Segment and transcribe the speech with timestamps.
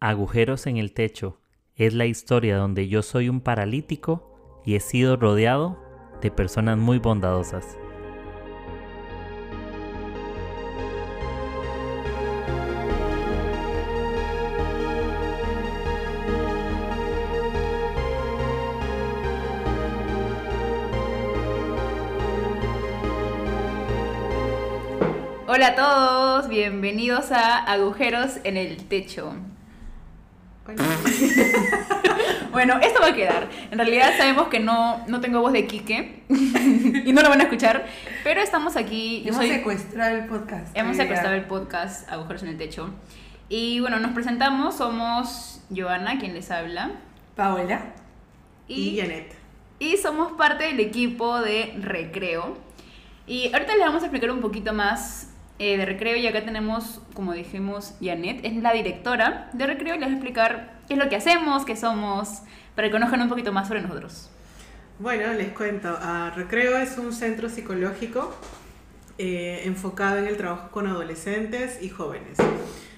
[0.00, 1.40] Agujeros en el techo
[1.74, 5.82] es la historia donde yo soy un paralítico y he sido rodeado
[6.20, 7.78] de personas muy bondadosas.
[25.48, 29.32] Hola a todos, bienvenidos a Agujeros en el Techo.
[32.52, 33.48] bueno, esto va a quedar.
[33.70, 37.44] En realidad sabemos que no, no tengo voz de Quique y no lo van a
[37.44, 37.86] escuchar,
[38.24, 39.22] pero estamos aquí.
[39.26, 40.76] Hemos secuestrado el podcast.
[40.76, 42.90] Hemos secuestrado el podcast Agujeros en el Techo.
[43.48, 46.90] Y bueno, nos presentamos, somos Joana, quien les habla.
[47.36, 47.92] Paola.
[48.66, 49.34] Y, y Janet.
[49.78, 52.56] Y somos parte del equipo de Recreo.
[53.26, 57.00] Y ahorita les vamos a explicar un poquito más eh, de Recreo y acá tenemos,
[57.14, 60.98] como dijimos, Janet, es la directora de Recreo y les voy a explicar qué es
[60.98, 62.42] lo que hacemos, qué somos,
[62.74, 64.30] para que conozcan un poquito más sobre nosotros.
[64.98, 65.98] Bueno, les cuento,
[66.34, 68.34] Recreo es un centro psicológico
[69.18, 72.38] eh, enfocado en el trabajo con adolescentes y jóvenes.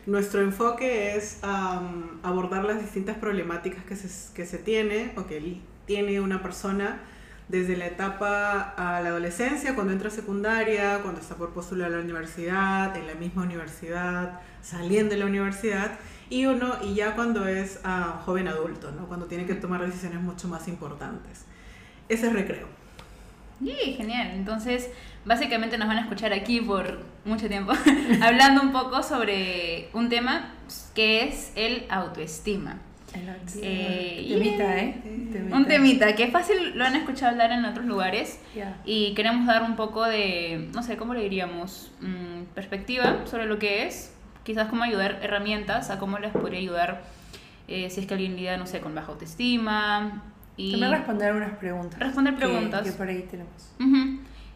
[0.06, 6.20] Nuestro enfoque es abordar las distintas problemáticas que se, que se tiene o que tiene
[6.20, 7.00] una persona
[7.48, 11.96] desde la etapa a la adolescencia, cuando entra a secundaria, cuando está por postular a
[11.96, 15.98] la universidad, en la misma universidad, saliendo de la universidad,
[16.30, 19.06] y uno, y ya cuando es uh, joven adulto, ¿no?
[19.06, 21.46] cuando tiene que tomar decisiones mucho más importantes.
[22.08, 22.66] Ese es recreo.
[23.60, 24.32] Sí, genial.
[24.34, 24.90] Entonces,
[25.24, 27.72] básicamente nos van a escuchar aquí por mucho tiempo,
[28.22, 30.54] hablando un poco sobre un tema
[30.94, 32.78] que es el autoestima.
[33.62, 35.00] Eh, temita, ¿eh?
[35.52, 38.40] Un temita que fácil lo han escuchado hablar en otros lugares
[38.84, 41.90] y queremos dar un poco de, no sé, ¿cómo le diríamos?
[42.00, 47.02] Mm, perspectiva sobre lo que es, quizás cómo ayudar, herramientas a cómo les podría ayudar
[47.68, 50.22] eh, si es que alguien lidia, no sé, con baja autoestima.
[50.56, 52.00] Y También responder algunas preguntas.
[52.00, 52.82] Responder preguntas.
[52.82, 53.74] Que, por ahí tenemos.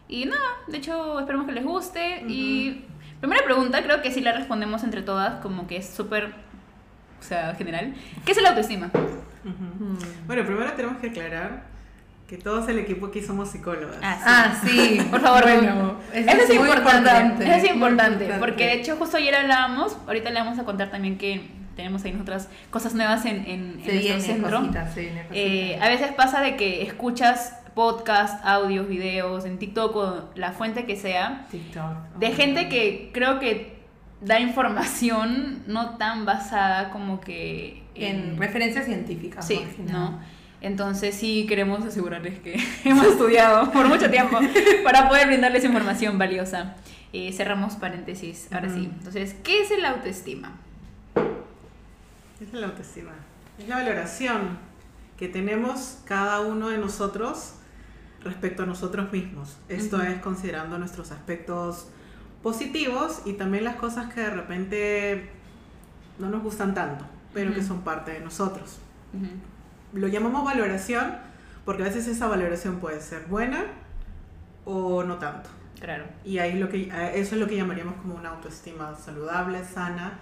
[0.08, 2.24] Y nada, de hecho esperemos que les guste.
[2.26, 2.84] Y
[3.20, 6.34] primera pregunta, creo que sí la respondemos entre todas, como que es súper
[7.22, 7.94] o sea, general.
[8.24, 8.90] ¿Qué es el autoestima?
[10.26, 11.64] Bueno, primero tenemos que aclarar
[12.26, 13.96] que todos el equipo aquí somos psicólogos.
[14.02, 15.42] Ah, sí, ah, por favor.
[15.42, 17.44] Bueno, eso, es, importante.
[17.44, 21.18] Eso es importante, porque de hecho justo ayer hablábamos, ahorita le vamos a contar también
[21.18, 24.70] que tenemos ahí otras cosas nuevas en, en, nuestro centro.
[25.32, 30.84] Eh, a veces pasa de que escuchas podcast, audios, videos en TikTok o la fuente
[30.84, 32.18] que sea, TikTok.
[32.18, 33.71] de gente que creo que
[34.22, 39.46] da información no tan basada como que en, referencias científicas.
[39.46, 39.60] Sí,
[39.90, 40.20] ¿no?
[40.60, 44.38] Entonces sí queremos asegurarles que hemos estudiado por mucho tiempo
[44.84, 46.76] para poder brindarles información valiosa.
[47.12, 48.88] Eh, cerramos paréntesis, ahora sí.
[48.90, 50.52] Entonces, ¿qué es el autoestima?
[52.38, 53.10] ¿Qué es la autoestima?
[53.58, 54.58] Es la valoración
[55.18, 57.54] que tenemos cada uno de nosotros
[58.24, 59.58] respecto a nosotros mismos.
[59.68, 61.88] Esto es considerando nuestros aspectos
[62.42, 65.30] positivos y también las cosas que de repente
[66.18, 68.78] no nos gustan tanto, pero que son parte de nosotros.
[69.92, 71.16] Lo llamamos valoración
[71.64, 73.64] porque a veces esa valoración puede ser buena
[74.64, 75.50] o no tanto.
[75.80, 76.04] Claro.
[76.24, 80.20] Y ahí lo que, eso es lo que llamaríamos como una autoestima saludable, sana,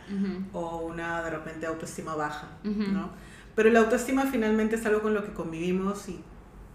[0.53, 3.11] o una de repente autoestima baja, ¿no?
[3.55, 6.21] Pero la autoestima finalmente es algo con lo que convivimos y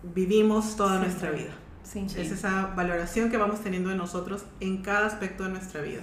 [0.04, 1.52] vivimos toda nuestra vida.
[1.94, 6.02] Es esa valoración que vamos teniendo de nosotros en cada aspecto de nuestra vida.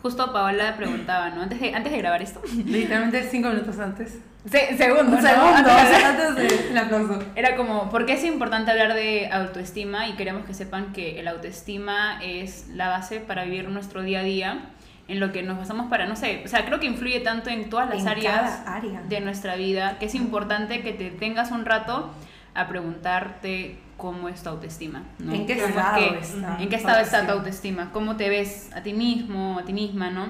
[0.00, 1.42] justo Paola preguntaba, ¿no?
[1.42, 2.40] Antes de, antes de grabar esto.
[2.64, 4.20] Literalmente cinco minutos antes.
[4.48, 7.22] segundo, segundo, antes, del aplauso.
[7.34, 10.08] Era como, ¿por qué es importante hablar de autoestima?
[10.08, 14.22] Y queremos que sepan que el autoestima es la base para vivir nuestro día a
[14.22, 14.70] día
[15.08, 17.68] en lo que nos basamos para, no sé, o sea, creo que influye tanto en
[17.68, 19.02] todas las áreas área.
[19.02, 22.10] de nuestra vida, que es importante que te tengas un rato
[22.54, 25.02] a preguntarte cómo es tu autoestima.
[25.20, 26.58] ¿En qué estado está?
[26.60, 27.90] ¿En qué estado está tu autoestima?
[27.92, 30.28] ¿Cómo te ves a ti mismo, a ti misma, no?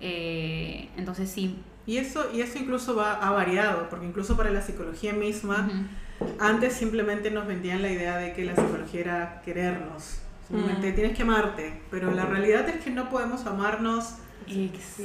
[0.00, 1.58] Eh, entonces sí.
[1.86, 5.68] Y eso, y eso incluso va, ha variado, porque incluso para la psicología misma,
[6.38, 10.18] antes simplemente nos vendían la idea de que la psicología era querernos.
[10.46, 14.16] Simplemente tienes que amarte, pero la realidad es que no podemos amarnos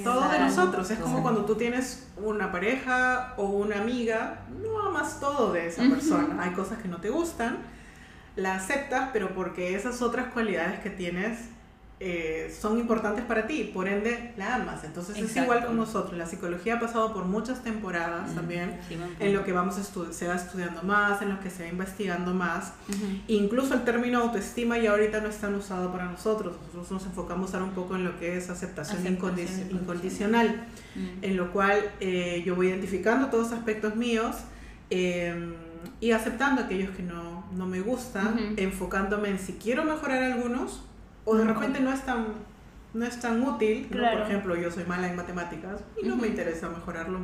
[0.03, 0.89] todo de nosotros.
[0.91, 5.83] Es como cuando tú tienes una pareja o una amiga, no amas todo de esa
[5.89, 6.43] persona.
[6.43, 7.57] Hay cosas que no te gustan,
[8.37, 11.37] la aceptas, pero porque esas otras cualidades que tienes
[11.99, 14.83] eh, son importantes para ti, por ende la amas.
[14.83, 16.15] Entonces es igual con nosotros.
[16.15, 18.79] La psicología ha pasado por muchas temporadas mm, también,
[19.19, 22.35] en lo que vamos a se va estudiando más, en lo que se va investigando
[22.35, 22.73] más.
[23.27, 26.53] Incluso el término autoestima ya ahorita no es tan usado para nosotros.
[26.67, 31.23] Nosotros nos enfocamos ahora un poco en lo que es aceptación, incondicional, mm.
[31.23, 34.35] en lo cual eh, yo voy identificando todos los aspectos míos.
[34.91, 35.66] Em,
[35.99, 40.83] y aceptando aquellos que no, no me gustan, enfocándome en si quiero mejorar algunos,
[41.25, 42.27] o de repente no es tan,
[42.93, 43.87] no es tan útil.
[43.87, 47.19] Por ejemplo, yo soy mala en matemáticas y no me interesa mejorarlo,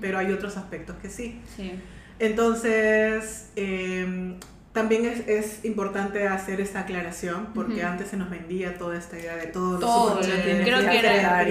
[0.00, 1.40] pero hay otros aspectos que sí.
[1.56, 1.72] sí.
[2.18, 4.36] Entonces, eh,
[4.76, 9.34] también es, es, importante hacer esta aclaración porque antes se nos vendía toda esta idea
[9.34, 11.48] de todo, todo creo que era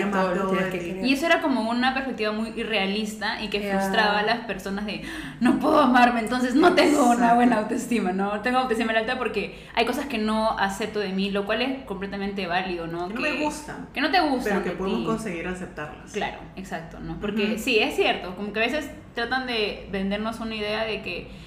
[1.01, 5.01] y eso era como una perspectiva muy irrealista y que frustraba a las personas de
[5.39, 9.87] no puedo amarme entonces no tengo una buena autoestima no tengo autoestima alta porque hay
[9.87, 13.43] cosas que no acepto de mí lo cual es completamente válido no que no me
[13.43, 16.11] gustan que no te gustan pero que podemos conseguir aceptarlas.
[16.11, 20.53] Claro exacto no porque sí es cierto como que a veces tratan de vendernos una
[20.53, 21.44] idea de que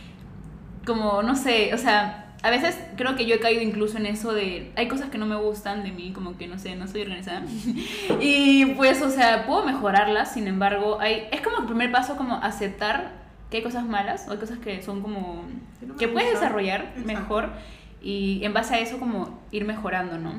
[0.88, 4.32] como, no sé, o sea, a veces creo que yo he caído incluso en eso
[4.32, 7.02] de, hay cosas que no me gustan de mí, como que no sé, no soy
[7.02, 7.42] organizada.
[8.20, 12.36] y pues, o sea, puedo mejorarlas, sin embargo, hay, es como el primer paso como
[12.36, 13.12] aceptar
[13.50, 15.44] que hay cosas malas, o hay cosas que son como,
[15.98, 17.50] que, puedes desarrollar mejor
[18.02, 20.32] y en base a eso como ir mejorando, ¿no?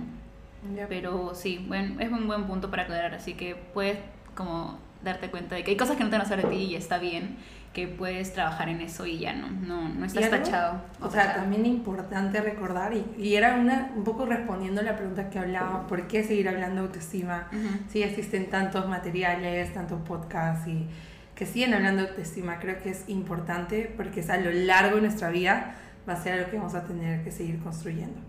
[0.90, 4.00] Pero sí, bueno, es un buen punto para aclarar, así que puedes
[4.36, 6.63] como darte cuenta de que hay cosas que no te van a hacer de ti
[6.63, 7.38] y está bien
[7.74, 10.81] que puedes trabajar en eso y ya no, no, no estás tachado.
[11.01, 15.30] O, sea, también importante recordar, y, y, era una, un poco respondiendo a la pregunta
[15.30, 17.48] que hablaba, ¿por qué seguir hablando de autoestima?
[17.89, 20.88] Si existen tantos materiales, tantos podcasts y
[21.36, 25.04] que siguen hablando de autoestima, creo que es importante porque es a lo largo de
[25.04, 25.75] nuestra vida
[26.07, 28.19] va a ser algo que vamos a tener que seguir construyendo.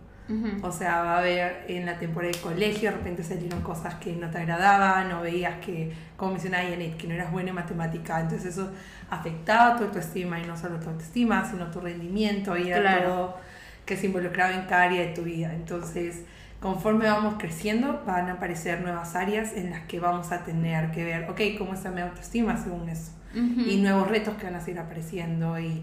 [0.63, 4.13] O sea, va a haber en la temporada de colegio, de repente salieron cosas que
[4.13, 8.21] no te agradaban, o veías que, como mencionaba Janet, que no eras bueno en matemática,
[8.21, 8.71] entonces eso
[9.11, 13.39] afectaba tu autoestima y no solo tu autoestima, sino tu rendimiento y era todo
[13.85, 15.53] que se involucraba en cada área de tu vida.
[15.53, 16.23] Entonces,
[16.61, 21.05] conforme vamos creciendo, van a aparecer nuevas áreas en las que vamos a tener que
[21.05, 23.13] ver, ok, ¿cómo está mi autoestima según eso?
[23.35, 25.83] Y nuevos retos que van a seguir apareciendo y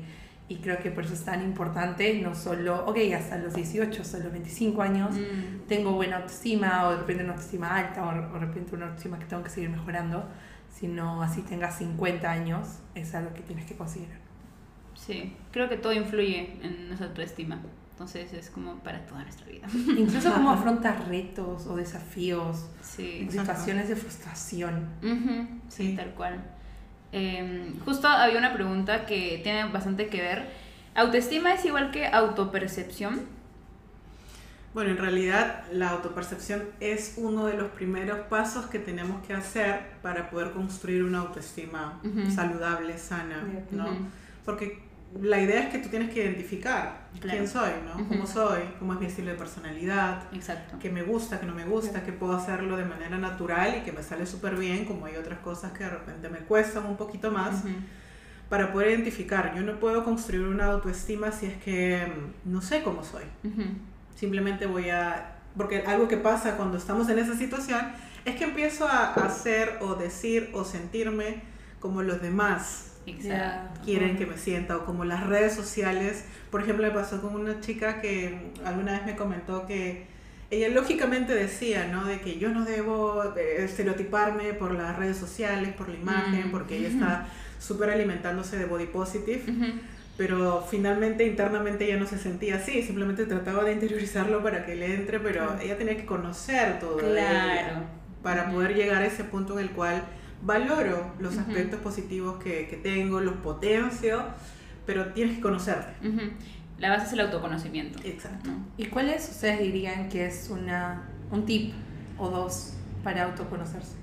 [0.50, 4.20] y creo que por eso es tan importante, no solo, ok, hasta los 18, hasta
[4.20, 5.68] los 25 años, mm.
[5.68, 9.26] tengo buena autoestima, o de repente una autoestima alta, o de repente una autoestima que
[9.26, 10.26] tengo que seguir mejorando,
[10.70, 14.20] sino así tengas 50 años, es algo que tienes que considerar.
[14.96, 17.62] Sí, creo que todo influye en nuestra autoestima.
[17.92, 19.68] Entonces es como para toda nuestra vida.
[19.98, 23.28] Incluso cómo afrontas retos o desafíos, sí.
[23.30, 24.88] situaciones de frustración.
[25.68, 26.56] sí, tal cual.
[27.18, 30.46] Em, justo había una pregunta que tiene bastante que ver.
[30.94, 33.22] ¿Autoestima es igual que autopercepción?
[34.74, 39.81] Bueno, en realidad la autopercepción es uno de los primeros pasos que tenemos que hacer
[40.04, 42.00] para poder construir una autoestima
[42.34, 43.88] saludable, sana, ¿no?
[44.46, 44.87] Porque
[45.21, 48.07] la idea es que tú tienes que identificar quién soy, ¿no?
[48.07, 50.77] Cómo soy, cómo es mi estilo de personalidad, Exacto.
[50.80, 53.92] qué me gusta, qué no me gusta, qué puedo hacerlo de manera natural y que
[53.92, 57.31] me sale súper bien, como hay otras cosas que de repente me cuestan un poquito
[57.31, 57.63] más.
[58.50, 62.81] Para poder identificar, yo no puedo construir una autoestima si es que mm, no sé
[62.81, 63.24] cómo soy.
[64.15, 65.36] Simplemente voy a...
[65.57, 67.81] Porque algo que pasa cuando estamos en esa situación
[68.24, 71.42] es que empiezo a hacer o decir o sentirme
[71.80, 72.87] como los demás
[73.86, 76.25] quieren que me sienta o como las redes sociales.
[76.51, 80.06] Por ejemplo, me pasó con una chica que alguna vez me comentó que
[80.50, 82.06] ella lógicamente decía, ¿no?
[82.06, 86.51] De que yo no debo eh, estereotiparme por las redes sociales, por la imagen, mm.
[86.51, 87.27] porque ella está
[87.59, 89.41] súper alimentándose de body positive.
[90.15, 94.96] Pero finalmente internamente ella no se sentía así, simplemente trataba de interiorizarlo para que le
[94.96, 97.84] entre, pero ella tenía que conocer todo claro.
[98.24, 100.03] para poder llegar a ese punto en el cual
[100.41, 104.24] valoro los aspectos positivos que, que, tengo, los potencio,
[104.86, 105.94] pero tienes que conocerte.
[106.79, 108.00] La base es el autoconocimiento.
[108.03, 108.50] Exacto.
[108.77, 111.74] ¿Y cuáles ustedes dirían que es una, un tip
[112.17, 113.96] o dos para autoconocerse?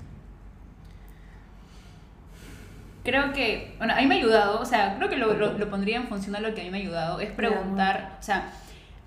[3.03, 5.97] Creo que, bueno, a mí me ha ayudado, o sea, creo que lo, lo, pondría
[5.97, 8.51] en función de lo que a mí me ha ayudado, es preguntar, o sea,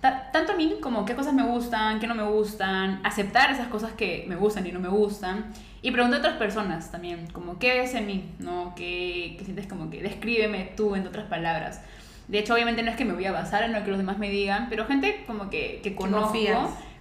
[0.00, 3.92] tanto a mí como qué cosas me gustan, qué no me gustan, aceptar esas cosas
[3.92, 5.46] que me gustan y no me gustan,
[5.82, 8.74] y preguntar a otras personas también, como qué ves en mí, ¿no?
[8.76, 11.80] ¿Qué, qué sientes como que descríbeme tú en otras palabras?
[12.28, 14.18] De hecho, obviamente no es que me voy a basar en lo que los demás
[14.18, 16.36] me digan, pero gente como que, que conozco,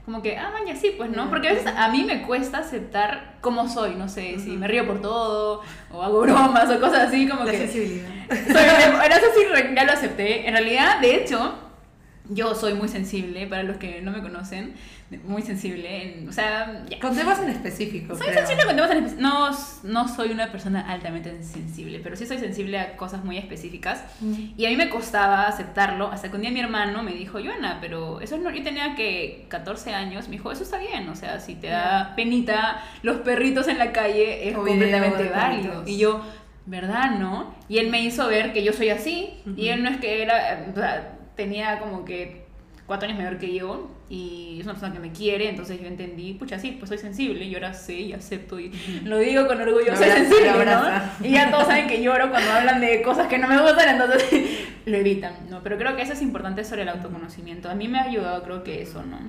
[0.06, 3.36] como que, ah, maña, sí, pues no, porque a veces a mí me cuesta aceptar
[3.42, 5.62] cómo soy, no sé, si me río por todo,
[5.92, 7.58] o hago bromas, o cosas así, como La que...
[7.58, 8.10] sensibilidad.
[8.30, 11.67] Soy, no sé si ya lo acepté, en realidad, de hecho,
[12.30, 14.74] yo soy muy sensible, para los que no me conocen,
[15.26, 16.26] muy sensible.
[16.28, 18.16] o sea, Con temas en específico.
[18.16, 19.22] Soy sensible con temas en específico.
[19.22, 19.50] No,
[19.84, 24.04] no soy una persona altamente sensible, pero sí soy sensible a cosas muy específicas.
[24.20, 24.34] Mm.
[24.58, 27.78] Y a mí me costaba aceptarlo, hasta que un día mi hermano me dijo, Joana,
[27.80, 28.52] pero eso no.
[28.52, 31.08] Yo tenía que 14 años, me dijo, eso está bien.
[31.10, 35.84] O sea, si te da penita los perritos en la calle, es completamente válido.
[35.86, 36.22] Y yo,
[36.66, 37.12] ¿verdad?
[37.18, 37.56] ¿No?
[37.70, 39.30] Y él me hizo ver que yo soy así.
[39.56, 42.48] Y él no es que era tenía como que
[42.88, 46.34] cuatro años mayor que yo y es una persona que me quiere, entonces yo entendí,
[46.34, 48.72] pucha, sí, pues soy sensible y ahora sé y acepto y
[49.04, 50.82] lo digo con orgullo, soy sensible, ¿no?
[51.22, 54.24] Y ya todos saben que lloro cuando hablan de cosas que no me gustan, entonces
[54.86, 55.62] lo evitan, ¿no?
[55.62, 57.70] Pero creo que eso es importante sobre el autoconocimiento.
[57.70, 59.20] A mí me ha ayudado, creo que eso, ¿no?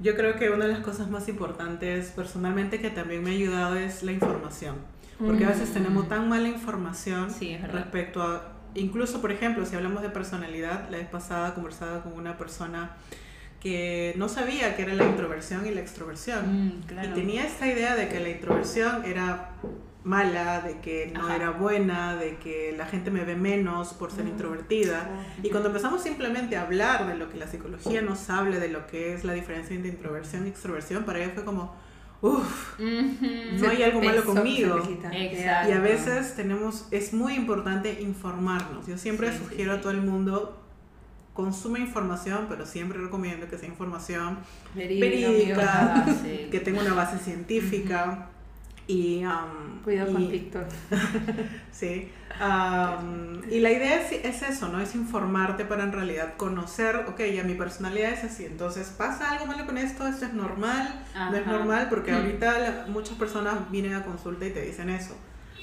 [0.00, 3.76] Yo creo que una de las cosas más importantes personalmente que también me ha ayudado
[3.76, 4.76] es la información.
[5.18, 6.08] Porque a veces tenemos mm.
[6.08, 7.28] tan mala información
[7.72, 12.36] respecto a incluso, por ejemplo, si hablamos de personalidad, la vez pasada conversaba con una
[12.36, 12.96] persona
[13.60, 16.68] que no sabía qué era la introversión y la extroversión.
[16.68, 19.50] Mm, y tenía esta idea de que la introversión era
[20.04, 24.24] mala, de que no era buena, de que la gente me ve menos por ser
[24.24, 24.28] mm.
[24.28, 25.10] introvertida.
[25.42, 28.86] Y cuando empezamos simplemente a hablar de lo que la psicología nos habla, de lo
[28.86, 31.74] que es la diferencia entre introversión y extroversión, para ella fue como,
[32.20, 34.82] uff, no hay algo malo conmigo.
[35.12, 38.86] Y a veces tenemos, es muy importante informarnos.
[38.86, 40.62] Yo siempre sugiero a todo el mundo,
[41.32, 44.38] consume información, pero siempre recomiendo que sea información
[44.74, 46.04] verídica,
[46.50, 48.30] que tenga una base científica.
[48.88, 50.64] Y, um, Cuidado con TikTok.
[51.70, 52.10] sí.
[53.50, 54.80] y la idea es, eso, ¿no?
[54.80, 59.44] Es informarte para en realidad conocer, ok, ya mi personalidad es así, entonces pasa algo
[59.44, 64.04] malo con esto, esto es normal, no es normal, porque ahorita muchas personas vienen a
[64.04, 65.14] consulta y te dicen eso.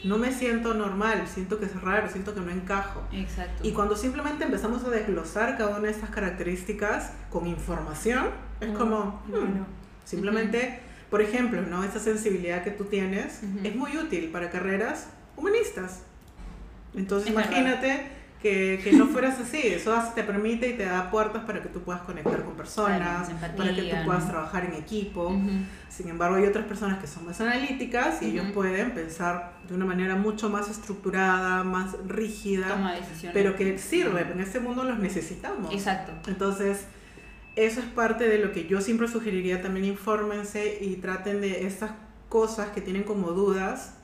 [0.04, 3.02] No me siento normal, siento que es raro, siento que no encajo.
[3.12, 3.68] Exacto.
[3.68, 8.28] Y cuando simplemente empezamos a desglosar cada una de estas características con información,
[8.62, 9.66] es como, hmm,
[10.04, 10.80] simplemente
[11.16, 11.82] por ejemplo, ¿no?
[11.82, 15.08] Esa sensibilidad que tú tienes es muy útil para carreras
[15.38, 16.02] humanistas.
[16.94, 18.08] Entonces imagínate
[18.42, 19.62] que, que, no fueras así.
[19.64, 23.74] Eso te permite y te da puertas para que tú puedas conectar con personas, para
[23.74, 25.40] que tú puedas trabajar en equipo.
[25.88, 29.86] Sin embargo, hay otras personas que son más analíticas y ellos pueden pensar de una
[29.86, 33.00] manera mucho más estructurada, más rígida,
[33.32, 34.30] pero que sirve.
[34.34, 35.74] En este mundo los necesitamos.
[35.74, 36.12] Exacto.
[36.30, 36.88] Entonces,
[37.56, 41.92] eso es parte de lo que yo siempre sugeriría, también infórmense y traten de estas
[42.30, 43.96] cosas que tienen como dudas,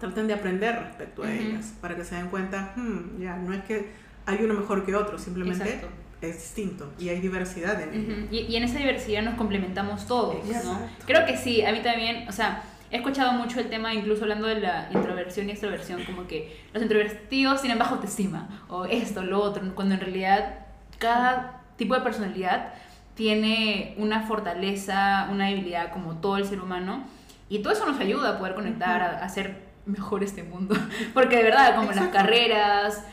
[0.00, 3.62] traten de aprender respecto a ellas, para que se den cuenta, hmm, ya, no es
[3.64, 3.90] que
[4.26, 5.80] hay uno mejor que otro, simplemente
[6.20, 8.28] es distinto y hay diversidad en él.
[8.30, 10.80] Y, en esa diversidad nos complementamos todos, ¿no?
[11.06, 14.48] Creo que sí, a mí también, o sea, he escuchado mucho el tema, incluso hablando
[14.48, 19.40] de la introversión y extroversión, como que los introvertidos tienen baja autoestima, o esto, lo
[19.40, 20.66] otro, cuando en realidad
[20.98, 22.74] cada tipo de personalidad
[23.18, 27.02] tiene una fortaleza, una debilidad como todo el ser humano.
[27.50, 30.76] Y todo eso nos ayuda a poder conectar, a, hacer mejor este mundo.
[31.14, 33.04] Porque de verdad, como las carreras,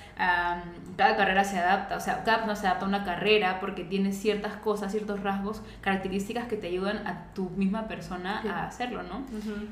[0.97, 4.13] cada carrera se adapta, o sea, cada persona se adapta a una carrera porque tiene
[4.13, 9.25] ciertas cosas, ciertos rasgos, características que te ayudan a tu misma persona a hacerlo, ¿no?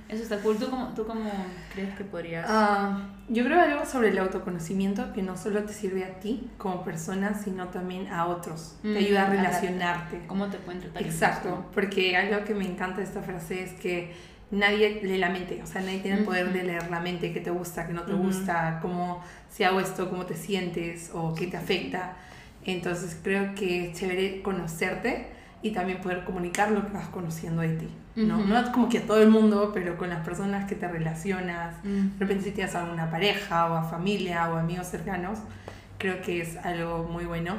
[0.10, 0.58] Eso está cool.
[0.58, 1.32] ¿Tú cómo, ¿Tú cómo
[1.74, 2.50] crees que podrías...?
[2.50, 6.84] Uh, yo creo algo sobre el autoconocimiento que no solo te sirve a ti como
[6.84, 8.78] persona, sino también a otros.
[8.82, 10.26] te ayuda a relacionarte.
[10.28, 11.04] ¿Cómo te pueden tratar?
[11.04, 15.60] Exacto, porque algo que me encanta de esta frase es que nadie lee la mente,
[15.64, 18.04] o sea, nadie tiene el poder de leer la mente, qué te gusta, qué no
[18.04, 22.14] te gusta, cómo, si hago esto, cómo te sientes o qué te afecta.
[22.64, 25.28] Entonces creo que es chévere conocerte
[25.62, 27.90] y también poder comunicar lo que vas conociendo de ti.
[28.16, 28.46] ¿no?
[28.46, 31.74] no es como que a todo el mundo, pero con las personas que te relacionas,
[31.84, 35.40] de repente si tienes a una pareja o a familia o amigos cercanos,
[35.98, 37.56] creo que es algo muy bueno.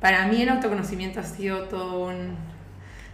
[0.00, 2.36] Para mí el autoconocimiento ha sido todo un,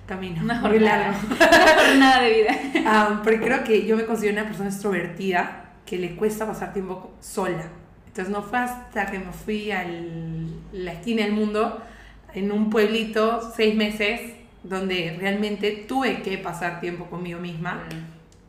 [0.08, 0.42] camino.
[0.42, 1.14] Una jornada.
[1.30, 1.36] Una
[1.86, 2.58] jornada de vida.
[2.86, 7.12] Ah, porque creo que yo me considero una persona extrovertida que le cuesta pasar tiempo
[7.20, 7.64] sola.
[8.06, 9.86] Entonces no fue hasta que me fui a
[10.72, 11.80] la esquina del mundo,
[12.34, 14.20] en un pueblito, seis meses,
[14.62, 17.84] donde realmente tuve que pasar tiempo conmigo misma,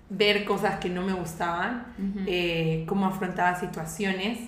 [0.10, 1.86] ver cosas que no me gustaban,
[2.26, 4.40] eh, cómo afrontaba situaciones.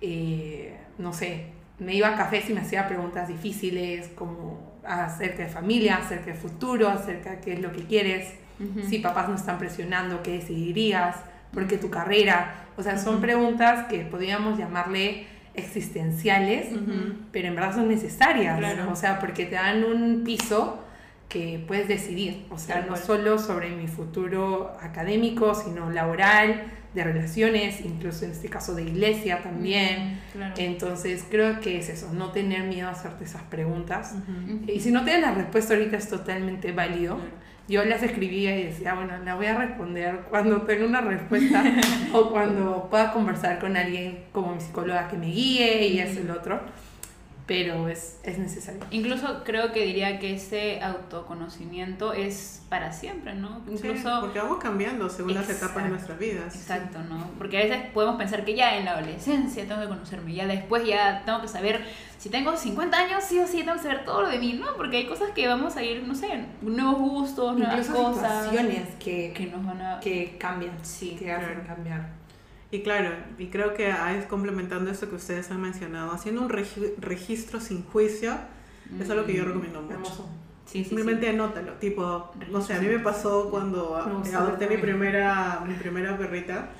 [0.00, 1.46] Eh, no sé,
[1.78, 6.34] me iba a cafés y me hacía preguntas difíciles, como acerca de familia, acerca de
[6.34, 8.34] futuro, acerca de qué es lo que quieres,
[8.88, 11.16] si papás no están presionando, qué decidirías,
[11.52, 12.66] por qué tu carrera.
[12.76, 16.68] O sea, son preguntas que podríamos llamarle existenciales,
[17.32, 18.60] pero en verdad son necesarias.
[18.90, 20.83] O sea, porque te dan un piso
[21.28, 27.80] que puedes decidir, o sea, no solo sobre mi futuro académico, sino laboral, de relaciones,
[27.84, 30.20] incluso en este caso de iglesia también.
[30.56, 34.14] Entonces creo que es eso, no tener miedo a hacerte esas preguntas.
[34.66, 37.18] Y si no tienes la respuesta ahorita es totalmente válido.
[37.66, 41.64] Yo las escribía y decía, bueno, la voy a responder cuando tenga una respuesta
[42.12, 46.30] o cuando pueda conversar con alguien como mi psicóloga que me guíe y es el
[46.30, 46.60] otro
[47.46, 48.80] pero es, es necesario.
[48.90, 53.60] Incluso creo que diría que ese autoconocimiento es para siempre, ¿no?
[53.68, 54.20] Incluso...
[54.22, 56.54] porque vamos cambiando según las etapas de nuestras vidas.
[56.54, 57.30] Exacto, ¿no?
[57.36, 60.86] Porque a veces podemos pensar que ya en la adolescencia tengo que conocerme, ya después
[60.86, 61.84] ya tengo que saber,
[62.18, 64.74] si tengo 50 años, sí o sí tengo que saber todo lo de mí, ¿no?
[64.76, 68.44] Porque hay cosas que vamos a ir, no sé, nuevos gustos, nuevas cosas.
[68.44, 70.00] situaciones que, que nos van a...
[70.00, 72.23] Que cambian, sí, que hacen cambiar.
[72.74, 77.60] Y claro, y creo que es complementando eso que ustedes han mencionado, haciendo un registro
[77.60, 78.32] sin juicio,
[79.00, 80.28] eso es lo que yo mm, recomiendo mucho.
[80.66, 86.18] Simplemente anótalo, tipo, no sé, a mí me pasó cuando adopté mi primera, mi primera
[86.18, 86.70] perrita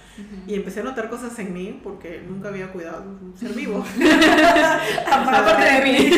[0.49, 3.85] y empecé a notar cosas en mí porque nunca había cuidado un ser vivo.
[5.13, 6.13] Aparte de mí.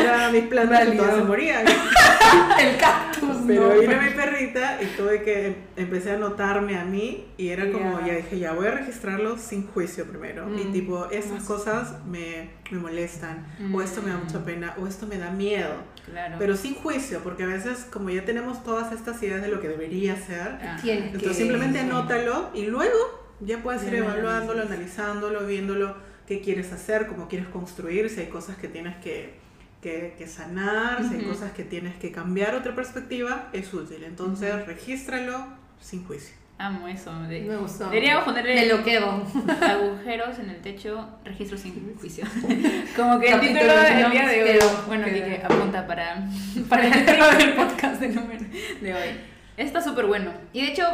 [0.00, 1.64] Era mis plantas y todas se morían.
[2.58, 3.39] El cactus.
[3.50, 7.70] Pero no, vine mi perrita y tuve que empecé a notarme a mí y era
[7.70, 10.48] como, ya dije, ya voy a registrarlo sin juicio primero.
[10.56, 10.72] Y mm.
[10.72, 14.44] tipo, esas cosas me, me molestan, o esto me da mucha mm.
[14.44, 15.74] pena, o esto me da miedo.
[16.04, 16.36] Claro.
[16.38, 19.68] Pero sin juicio, porque a veces como ya tenemos todas estas ideas de lo que
[19.68, 22.98] debería ser, entonces simplemente anótalo y luego
[23.40, 25.94] ya puedes ir evaluándolo, analizándolo, viéndolo,
[26.26, 29.39] qué quieres hacer, cómo quieres construir, si hay cosas que tienes que,
[29.80, 34.04] que, que sanar, si hay cosas que tienes que cambiar otra perspectiva, es útil.
[34.04, 35.46] Entonces, regístralo
[35.80, 36.40] sin juicio.
[36.60, 37.10] Amo eso.
[37.10, 37.84] Me gustó.
[37.84, 38.54] Deberíamos ponerle.
[38.54, 39.24] Me lo quedo.
[39.62, 42.26] Agujeros en el techo, registro sin juicio.
[42.96, 44.58] Como que el título del día de hoy.
[44.86, 46.28] bueno, que apunta para,
[46.68, 48.44] para el título del podcast de, número
[48.82, 49.08] de hoy.
[49.56, 50.32] Está súper bueno.
[50.52, 50.86] Y de hecho,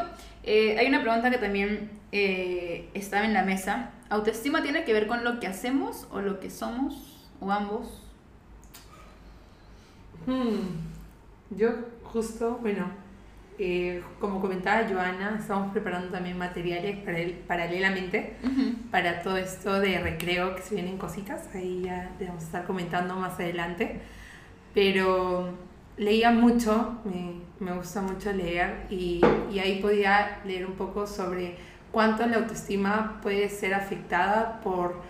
[0.45, 3.90] eh, hay una pregunta que también eh, estaba en la mesa.
[4.09, 7.26] ¿Autoestima tiene que ver con lo que hacemos o lo que somos?
[7.40, 8.06] ¿O ambos?
[10.26, 11.56] Hmm.
[11.56, 11.71] Yo
[12.02, 12.90] justo, bueno,
[13.59, 18.37] eh, como comentaba Joana, estamos preparando también materiales para paralelamente
[18.90, 21.49] para todo esto de recreo que se vienen cositas.
[21.54, 24.00] Ahí ya vamos a estar comentando más adelante.
[24.75, 25.54] Pero
[25.97, 31.56] leía mucho, me, me gusta mucho leer y, y, ahí podía leer un poco sobre
[31.90, 35.00] cuánto la autoestima puede ser afectada por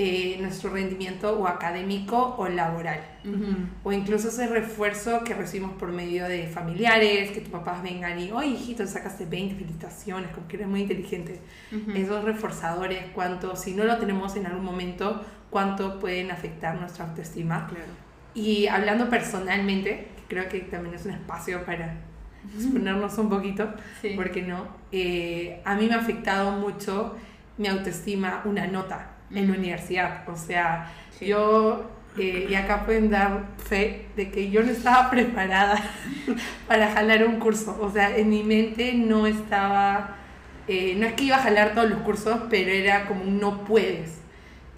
[0.00, 3.00] eh, nuestro rendimiento o académico o laboral.
[3.82, 8.30] O incluso ese refuerzo que recibimos por medio de familiares, que tus papás vengan y,
[8.30, 11.40] oye hijito, sacaste 20 felicitaciones, como que eres muy inteligente.
[11.96, 17.68] Esos reforzadores, cuánto, si no lo tenemos en algún momento, cuánto pueden afectar nuestra autoestima.
[18.34, 21.96] Y hablando personalmente, creo que también es un espacio para
[22.56, 23.68] exponernos un poquito,
[24.14, 27.16] porque no, eh, a mí me ha afectado mucho
[27.56, 30.28] mi autoestima una nota en la universidad.
[30.28, 35.82] O sea, yo, eh, y acá pueden dar fe de que yo no estaba preparada
[36.66, 37.76] para jalar un curso.
[37.80, 40.16] O sea, en mi mente no estaba,
[40.66, 44.18] eh, no es que iba a jalar todos los cursos, pero era como no puedes.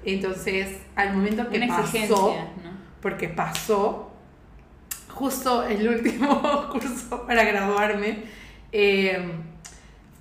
[0.04, 2.36] Entonces, al momento que pasó,
[3.02, 4.10] porque pasó,
[5.08, 8.24] justo el último curso para graduarme,
[8.72, 9.30] eh,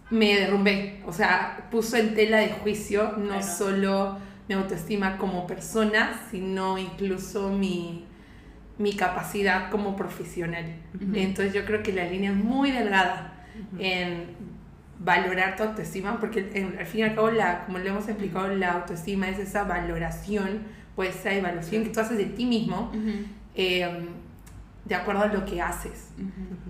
[0.09, 4.17] me derrumbé, o sea, puso en tela de juicio no solo
[4.47, 8.05] mi autoestima como persona, sino incluso mi,
[8.97, 10.65] capacidad como profesional.
[11.13, 13.45] Entonces yo creo que la línea es muy delgada
[13.77, 14.27] en
[14.99, 16.39] valorar tu autoestima, porque
[16.79, 20.61] al fin y al cabo, la, como le hemos explicado, la autoestima es esa valoración,
[20.95, 22.91] pues esa evaluación que tú haces de ti mismo.
[23.55, 24.07] Em,
[24.85, 26.09] de acuerdo a lo que haces.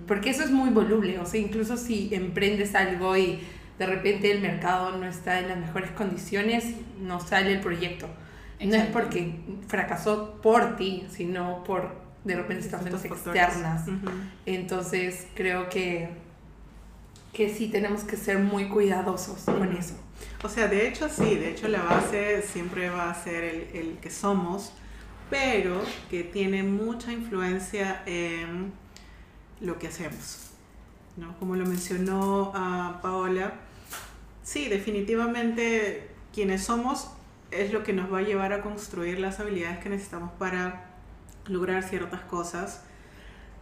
[0.08, 3.42] Porque eso es muy voluble, o sea, incluso si emprendes algo y
[3.78, 6.66] de repente el mercado no está en las mejores condiciones,
[7.00, 8.08] no sale el proyecto.
[8.60, 11.96] No es porque fracasó por ti, sino por
[12.26, 13.86] de repente situaciones externas.
[14.46, 16.10] Entonces creo que,
[17.32, 19.96] que sí tenemos que ser muy cuidadosos con eso.
[20.44, 23.98] O sea, de hecho sí, de hecho la base siempre va a ser el, el
[24.02, 24.74] que somos,
[25.30, 28.72] pero que tiene mucha influencia en
[29.62, 30.52] lo que hacemos.
[31.18, 31.38] ¿no?
[31.38, 33.54] Como lo mencionó uh, Paola,
[34.44, 37.12] sí, definitivamente quienes somos
[37.52, 40.86] es lo que nos va a llevar a construir las habilidades que necesitamos para
[41.48, 42.84] lograr ciertas cosas.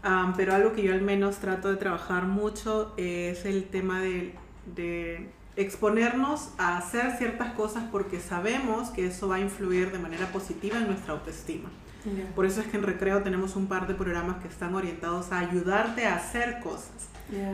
[0.03, 5.29] Um, pero algo que yo al menos trato de trabajar mucho es el tema de
[5.57, 10.77] exponernos a hacer ciertas cosas porque sabemos que eso va a influir de manera positiva
[10.77, 11.69] en nuestra autoestima.
[12.35, 15.39] Por eso es que en Recreo tenemos un par de programas que están orientados a
[15.39, 17.09] ayudarte a hacer cosas.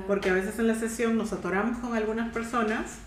[0.06, 3.00] Porque a veces en la sesión nos atoramos con algunas personas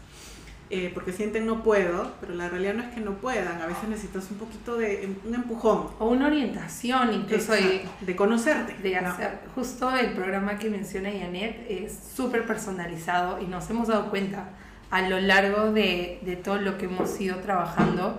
[0.69, 3.89] eh, porque sienten no puedo, pero la realidad no es que no puedan, a veces
[3.89, 5.91] necesitas un poquito de un empujón.
[6.01, 8.75] O una orientación incluso de, de, conocerte.
[8.83, 14.11] De hacer, justo el programa que menciona Janet es súper personalizado y nos hemos dado
[14.11, 14.49] cuenta
[14.90, 18.18] a lo largo de, de todo lo que hemos ido trabajando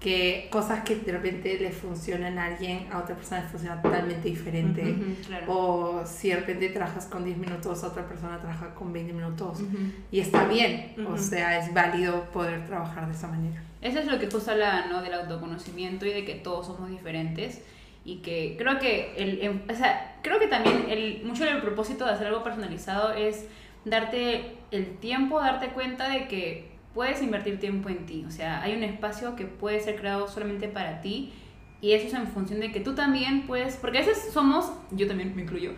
[0.00, 4.28] que cosas que de repente le funcionan a alguien, a otra persona le funciona totalmente
[4.28, 4.96] diferente.
[5.46, 9.58] O si de repente trabajas con 10 minutos, otra persona trabaja con 20 minutos.
[10.10, 13.62] Y está bien, o sea, es válido poder trabajar de esa manera.
[13.82, 15.02] Eso es lo que justo habla ¿no?
[15.02, 17.60] del autoconocimiento y de que todos somos diferentes.
[18.02, 22.06] Y que creo que, el, em, o sea, creo que también el, mucho del propósito
[22.06, 23.44] de hacer algo personalizado es
[23.84, 28.24] darte el tiempo, darte cuenta de que puedes invertir tiempo en ti.
[28.26, 31.32] O sea, hay un espacio que puede ser creado solamente para ti
[31.80, 35.06] y eso es en función de que tú también puedes, porque a veces somos, yo
[35.06, 35.72] también me incluyo,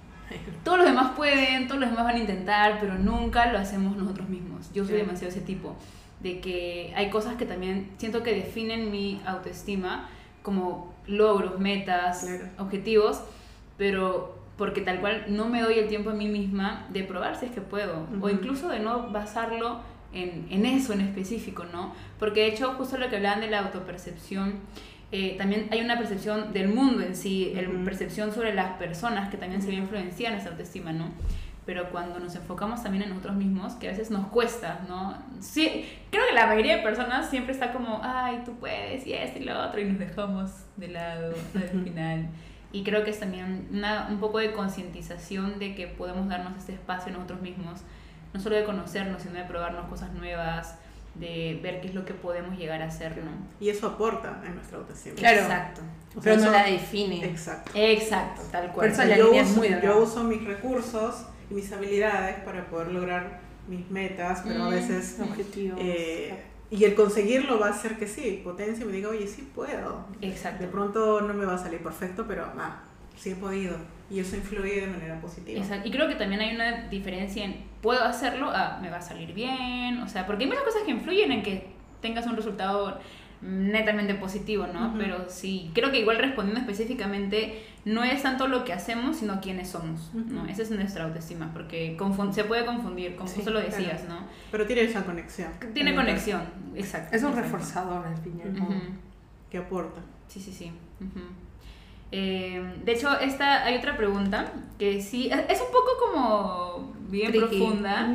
[0.64, 4.28] todos los demás pueden, todos los demás van a intentar, pero nunca lo hacemos nosotros
[4.28, 4.72] mismos.
[4.72, 5.76] Yo soy demasiado ese tipo,
[6.20, 10.08] de que hay cosas que también siento que definen mi autoestima
[10.42, 12.26] como logros, metas,
[12.58, 13.22] objetivos,
[13.76, 17.46] pero porque tal cual no me doy el tiempo a mí misma de probar si
[17.46, 19.80] es que puedo, o incluso de no basarlo
[20.12, 21.92] en, en, eso en específico, ¿no?
[22.18, 24.60] Porque de hecho, justo lo que hablaban de la autopercepción,
[25.12, 29.36] eh, también hay una percepción del mundo en sí, uh percepción sobre las personas que
[29.36, 31.10] también se ve influenciada en esa autoestima, ¿no?
[31.64, 35.16] Pero cuando nos enfocamos también en nosotros mismos, que a veces nos cuesta, ¿no?
[35.40, 39.38] Sí, creo que la mayoría de personas siempre está como, ay, tú puedes, y esto
[39.38, 42.28] y lo otro, y nos dejamos de lado al final.
[42.72, 46.72] Y creo que es también una, un poco de concientización de que podemos darnos este
[46.72, 47.80] espacio nosotros mismos
[48.34, 50.76] no solo de conocernos, sino de probarnos cosas nuevas,
[51.14, 53.30] de ver qué es lo que podemos llegar a hacer, ¿no?
[53.60, 55.16] Y eso aporta en nuestra autoestima.
[55.16, 55.42] Claro.
[55.42, 55.80] Exacto.
[56.22, 57.24] Pero no la define.
[57.24, 57.72] Exacto.
[57.74, 58.92] Exacto, tal cual.
[59.16, 64.64] yo, uso, yo uso mis recursos y mis habilidades para poder lograr mis metas, pero
[64.64, 65.18] a mm, veces...
[65.20, 65.78] Objetivos.
[65.82, 66.34] Eh,
[66.70, 70.04] y el conseguirlo va a hacer que sí, potencia me diga, oye, sí puedo.
[70.20, 70.64] Exacto.
[70.64, 72.82] De pronto no me va a salir perfecto, pero ah,
[73.16, 73.76] sí he podido.
[74.10, 75.60] Y eso influye de manera positiva.
[75.60, 75.88] Exacto.
[75.88, 79.32] Y creo que también hay una diferencia en puedo hacerlo a me va a salir
[79.32, 79.98] bien.
[79.98, 81.68] O sea, porque hay muchas cosas que influyen en que
[82.00, 82.98] tengas un resultado
[83.42, 84.94] netamente positivo, ¿no?
[84.98, 89.68] Pero sí, creo que igual respondiendo específicamente, no es tanto lo que hacemos, sino quiénes
[89.68, 90.46] somos, ¿no?
[90.46, 91.96] Esa es nuestra autoestima, porque
[92.32, 94.20] se puede confundir, como tú lo decías, ¿no?
[94.50, 95.50] Pero tiene esa conexión.
[95.72, 96.42] Tiene conexión,
[96.74, 97.14] exacto.
[97.14, 98.40] Es un reforzador al fin
[99.50, 100.00] Que aporta.
[100.28, 100.72] Sí, sí, sí.
[102.12, 104.46] Eh, de hecho, esta, hay otra pregunta
[104.78, 108.08] que sí, es un poco como bien profunda,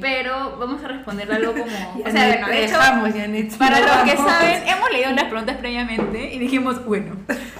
[0.00, 1.64] pero vamos a responderla algo como...
[2.06, 6.38] o sea, bueno, de hecho, para los que saben, hemos leído las preguntas previamente y
[6.38, 7.16] dijimos, bueno,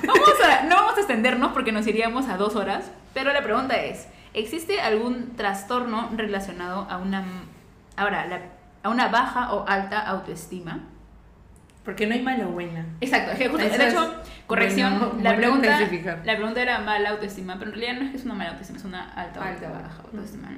[0.07, 3.77] vamos a, no vamos a extendernos porque nos iríamos a dos horas, pero la pregunta
[3.77, 7.25] es, ¿existe algún trastorno relacionado a una,
[7.97, 8.27] ahora,
[8.83, 10.81] a una baja o alta autoestima?
[11.89, 12.85] Porque no hay mala o buena.
[13.01, 14.15] Exacto, de hecho,
[14.47, 15.81] corrección, la, pregunta,
[16.23, 18.79] la pregunta era mala autoestima, pero en realidad no es que es una mala autoestima,
[18.79, 20.49] es una alta, baja autoestima.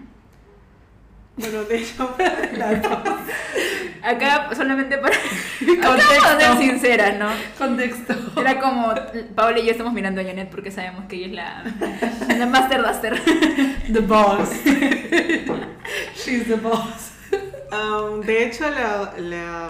[1.37, 2.17] Bueno, de hecho,
[4.03, 5.17] Acá solamente para
[5.61, 6.41] contexto.
[6.41, 7.29] ser sincera, ¿no?
[7.57, 8.13] Contexto.
[8.37, 8.93] Era como
[9.37, 12.83] Paola y yo estamos mirando a Janet porque sabemos que ella es la, la Master
[12.83, 13.23] Duster.
[13.93, 14.51] The boss.
[16.17, 17.20] She's the boss.
[17.73, 18.65] Um, de hecho,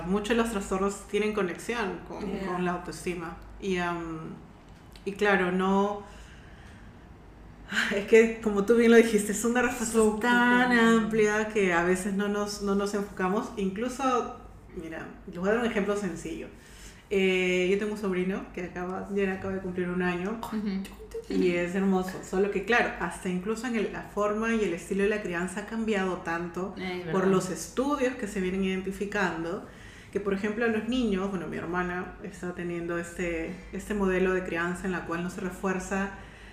[0.06, 3.36] muchos de los trastornos tienen conexión con, la autoestima.
[3.60, 4.34] Y, um,
[5.04, 6.02] y claro, no...
[7.94, 12.14] Es que, como tú bien lo dijiste, es una respuesta tan amplia que a veces
[12.14, 13.50] no nos, no nos enfocamos.
[13.56, 14.36] Incluso,
[14.76, 16.48] mira, les voy a dar un ejemplo sencillo.
[17.10, 20.40] Eh, yo tengo un sobrino que acaba, ya acaba de cumplir un año.
[21.28, 25.10] Y es hermoso, solo que claro, hasta incluso en la forma y el estilo de
[25.10, 26.74] la crianza ha cambiado tanto
[27.12, 29.64] por los estudios que se vienen identificando,
[30.12, 34.42] que por ejemplo a los niños, bueno, mi hermana está teniendo este, este modelo de
[34.42, 36.10] crianza en la cual no se refuerza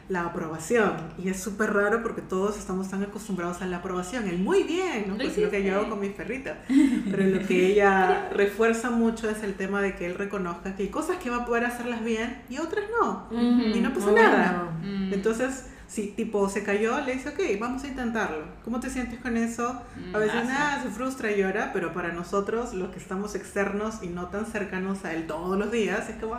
[0.09, 0.93] la aprobación.
[1.17, 4.27] Y es súper raro porque todos estamos tan acostumbrados a la aprobación.
[4.27, 5.15] El muy bien, ¿no?
[5.15, 6.57] Pues lo que yo hago con mis perritas.
[6.67, 10.89] Pero lo que ella refuerza mucho es el tema de que él reconozca que hay
[10.89, 13.27] cosas que va a poder hacerlas bien y otras no.
[13.31, 14.71] Y no pasa nada.
[14.81, 15.13] Mm.
[15.13, 18.45] Entonces, si tipo se cayó, le dice, ok, vamos a intentarlo.
[18.63, 19.81] ¿Cómo te sientes con eso?
[20.13, 24.07] A veces nada, se frustra y llora, pero para nosotros, los que estamos externos y
[24.07, 26.37] no tan cercanos a él todos los días, es como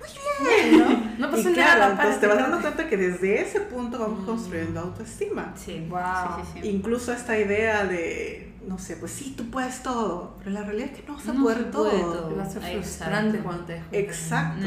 [0.00, 1.26] muy bien, ¿no?
[1.26, 1.90] No pasa nada.
[1.90, 4.26] Entonces te vas dando cuenta que desde ese punto vamos mm.
[4.26, 5.52] construyendo autoestima.
[5.56, 6.42] Sí, wow.
[6.62, 10.98] Incluso esta idea de, no sé, pues sí, tú puedes todo, pero la realidad es
[10.98, 12.36] que no vas a poder todo.
[12.36, 14.66] Va a ser frustrante cuando te Exacto.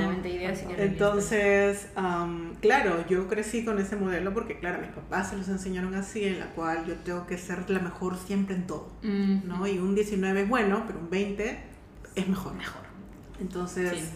[0.78, 1.88] Entonces,
[2.62, 6.40] claro, yo crecí con ese modelo porque, claro, mis papás se los enseñaron así, en
[6.40, 9.66] la cual yo tengo que ser la mejor siempre en todo, ¿no?
[9.68, 11.60] Y un 19 es bueno, pero un 20
[12.16, 12.54] es mejor.
[12.54, 12.84] Mejor.
[13.40, 14.12] Entonces,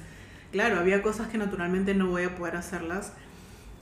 [0.58, 3.14] claro, había cosas que naturalmente no voy a poder hacerlas.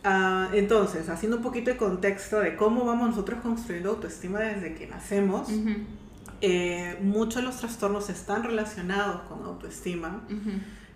[0.04, 4.86] Ah, entonces, haciendo un poquito de contexto de cómo vamos nosotros construyendo autoestima desde que
[4.86, 5.48] nacemos,
[6.42, 10.24] eh, muchos de los trastornos están relacionados con autoestima,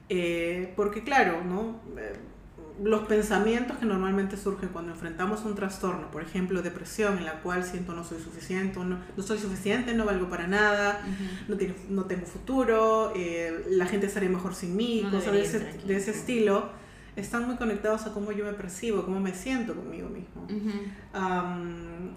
[0.09, 1.79] eh, porque claro, ¿no?
[2.79, 7.41] Eh, los pensamientos que normalmente surgen cuando enfrentamos un trastorno, por ejemplo, depresión, en la
[7.41, 11.01] cual siento no soy suficiente, no, no soy suficiente, no valgo para nada,
[11.47, 13.13] no, tiene, no tengo futuro,
[13.69, 16.79] la gente estaría mejor sin mí, cosas de ese, de ese estilo
[17.19, 20.47] están muy conectados a cómo yo me percibo, cómo me siento conmigo mismo.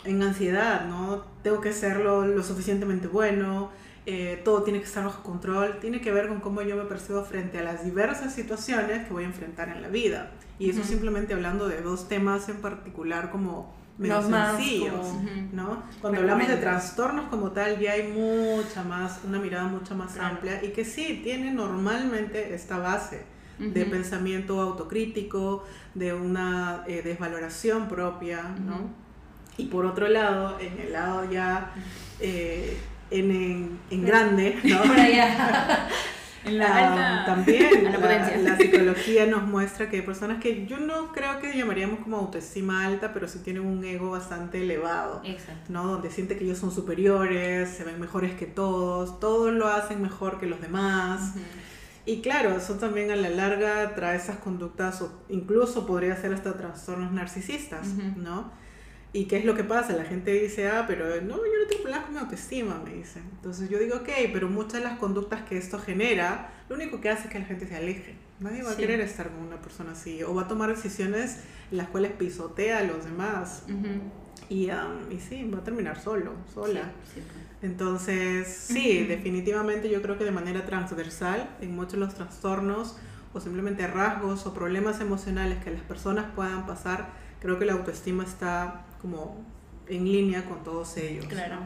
[0.05, 1.25] en ansiedad, ¿no?
[1.43, 3.71] Tengo que ser lo, suficientemente bueno,
[4.05, 7.23] eh, todo tiene que estar bajo control, tiene que ver con cómo yo me percibo
[7.25, 10.33] frente a las diversas situaciones que voy a enfrentar en la vida.
[10.59, 15.07] Y eso simplemente hablando de dos temas en particular como menos sencillos,
[15.53, 15.83] ¿no?
[16.01, 20.65] Cuando hablamos de trastornos como tal, ya hay mucha más, una mirada mucho más amplia
[20.65, 23.25] y que sí, tiene normalmente esta base
[23.59, 28.91] de pensamiento autocrítico, de una eh, desvaloración propia, ¿no?
[29.57, 31.73] Y por otro lado, en el lado ya
[32.19, 32.77] eh,
[33.13, 34.83] en, en, grande, ¿no?
[36.45, 41.39] En la también la, la, psicología nos muestra que hay personas que yo no creo
[41.39, 45.73] que llamaríamos como autoestima alta, pero sí tienen un ego bastante elevado, Exacto.
[45.73, 45.87] ¿no?
[45.87, 50.41] Donde siente que ellos son superiores, se ven mejores que todos, todos lo hacen mejor
[50.41, 51.35] que los demás.
[52.05, 56.57] Y claro, eso también a la larga trae esas conductas, o incluso podría ser hasta
[56.57, 58.51] trastornos narcisistas, ¿no?
[59.15, 59.93] ¿Y qué es lo que pasa?
[59.93, 63.23] La gente dice, ah, pero no, yo no tengo problemas con mi autoestima, me dicen.
[63.37, 67.11] Entonces yo digo, ok, pero muchas de las conductas que esto genera, lo único que
[67.11, 68.17] hace es que la gente se aleje.
[68.41, 71.77] Nadie va a querer estar con una persona así, o va a tomar decisiones en
[71.77, 73.65] las cuales pisotea a los demás.
[74.49, 76.91] y, y sí, va a terminar solo, sola.
[77.13, 77.21] Sí,
[77.61, 82.97] entonces, sí, definitivamente yo creo que de manera transversal, en muchos de los trastornos
[83.33, 88.25] o simplemente rasgos o problemas emocionales que las personas puedan pasar, creo que la autoestima
[88.25, 89.37] está como
[89.89, 91.27] en línea con todos ellos.
[91.27, 91.57] Claro.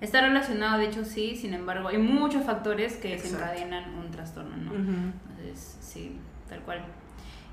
[0.00, 4.74] Está relacionado, de hecho, sí, sin embargo, hay muchos factores que desencadenan un trastorno, ¿no?
[4.74, 6.16] Entonces, sí,
[6.48, 6.84] tal cual.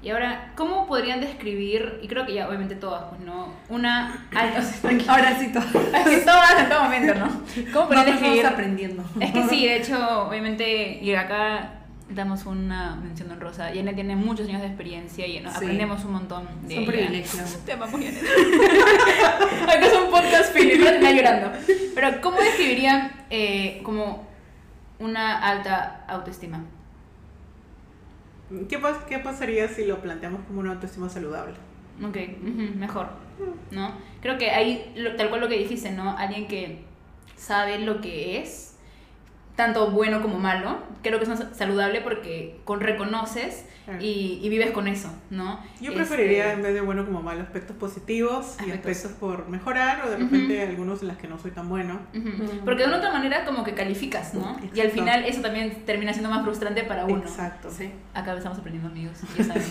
[0.01, 4.63] Y ahora, ¿cómo podrían describir, y creo que ya obviamente todas, pues no, una alta...
[5.11, 5.71] ahora sí todas.
[6.25, 7.27] todas en todo momento, ¿no?
[7.73, 8.45] ¿Cómo podrían describir?
[8.45, 9.03] aprendiendo.
[9.19, 11.78] Es que sí, de hecho, obviamente, y acá
[12.09, 13.73] damos una mención honrosa.
[13.73, 17.41] Yane tiene muchos años de experiencia y aprendemos un montón de Es un privilegio.
[17.65, 18.19] Te amamos, Yane.
[19.63, 21.51] acá es un podcast no te llorando.
[21.95, 24.27] Pero, ¿cómo describirían eh, como
[24.99, 26.65] una alta autoestima?
[28.67, 31.53] ¿Qué, ¿Qué pasaría si lo planteamos como una autoestima saludable?
[32.03, 32.17] Ok,
[32.75, 33.09] mejor,
[33.71, 33.91] ¿no?
[34.21, 36.17] Creo que hay, tal cual lo que dijiste, ¿no?
[36.17, 36.83] Alguien que
[37.35, 38.68] sabe lo que es
[39.59, 40.77] tanto bueno como malo.
[41.03, 43.65] Creo que es saludable porque con reconoces
[43.99, 45.59] y, vives con eso, ¿no?
[45.81, 50.05] Yo preferiría este en vez de bueno como malo aspectos positivos y aspectos por mejorar
[50.05, 51.99] o de repente algunos en las que no soy tan bueno.
[52.63, 54.57] Porque de una otra manera como que calificas, ¿no?
[54.73, 57.23] Y al final eso también termina siendo más frustrante para uno.
[57.23, 57.69] Exacto.
[57.69, 57.91] Sí.
[58.13, 59.63] Acá estamos aprendiendo amigos, ya saben.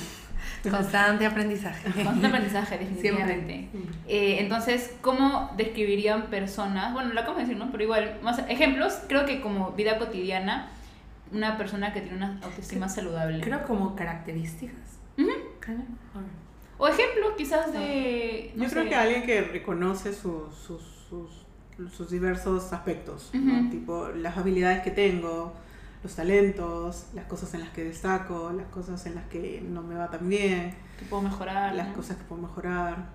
[0.70, 1.90] Constante aprendizaje.
[1.92, 3.68] Constante aprendizaje, definitivamente.
[4.06, 6.92] Eh, entonces, ¿cómo describirían personas?
[6.92, 7.70] Bueno, lo acabo de decir, ¿no?
[7.70, 10.70] Pero igual, más ejemplos, creo que como vida cotidiana,
[11.32, 13.40] una persona que tiene una autoestima saludable.
[13.40, 14.98] Creo como características.
[16.78, 18.52] O ejemplos quizás de...
[18.56, 21.46] Yo creo que alguien que reconoce sus, sus, sus,
[21.92, 23.30] sus diversos aspectos,
[23.70, 25.54] tipo las habilidades que tengo,
[26.02, 29.94] los talentos, las cosas en las que destaco, las cosas en las que no me
[29.94, 30.74] va tan bien.
[30.98, 31.74] Que puedo mejorar.
[31.74, 33.10] Las cosas que puedo mejorar.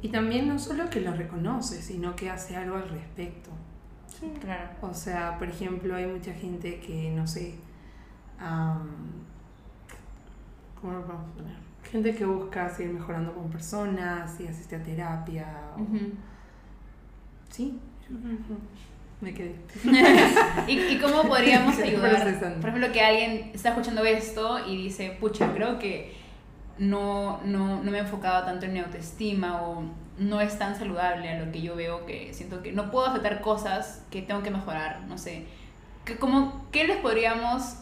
[0.00, 3.50] Y también no solo que lo reconoce, sino que hace algo al respecto.
[4.06, 4.68] Sí, claro.
[4.80, 7.54] O sea, por ejemplo, hay mucha gente que, no sé,
[10.80, 11.56] ¿cómo lo podemos poner?
[11.84, 15.46] Gente que busca seguir mejorando con personas y asiste a terapia.
[17.50, 17.78] Sí.
[19.22, 19.54] Me quedé.
[20.66, 22.40] ¿Y, cómo podríamos ayudar?
[22.60, 26.12] Por ejemplo, que alguien está escuchando esto y dice, pucha, creo que
[26.78, 29.84] no, no, no me he enfocado tanto en mi autoestima o
[30.18, 33.40] no es tan saludable a lo que yo veo que siento que no puedo aceptar
[33.40, 35.46] cosas que tengo que mejorar, no sé.
[36.04, 37.76] ¿Qué, como, ¿Qué les podríamos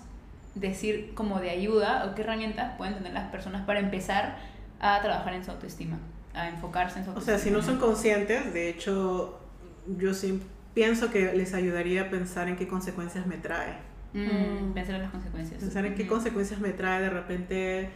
[0.55, 4.37] decir como de ayuda o qué herramientas pueden tener las personas para empezar
[4.79, 6.01] a trabajar en su autoestima,
[6.35, 7.37] a enfocarse en su autoestima?
[7.37, 9.41] O sea, si no son conscientes, de hecho,
[9.87, 13.77] yo siempre pienso que les ayudaría a pensar en qué consecuencias me trae.
[14.15, 15.61] Mm, pensar en las consecuencias.
[15.61, 17.91] Pensar en qué consecuencias me trae de repente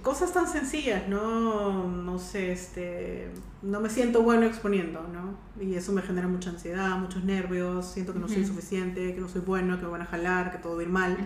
[0.00, 1.88] cosas tan sencillas, ¿no?
[1.88, 3.32] No sé, este,
[3.62, 5.24] no me siento bueno exponiendo, ¿no?
[5.60, 9.28] Y eso me genera mucha ansiedad, muchos nervios, siento que no soy suficiente, que no
[9.28, 11.16] soy bueno, que me van a jalar, que todo va a ir mal.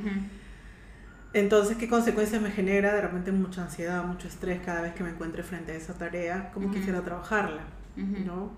[1.34, 2.94] Entonces, ¿qué consecuencias me genera?
[2.94, 6.50] De repente mucha ansiedad, mucho estrés cada vez que me encuentre frente a esa tarea,
[6.54, 7.64] cómo quisiera trabajarla,
[8.24, 8.52] ¿no?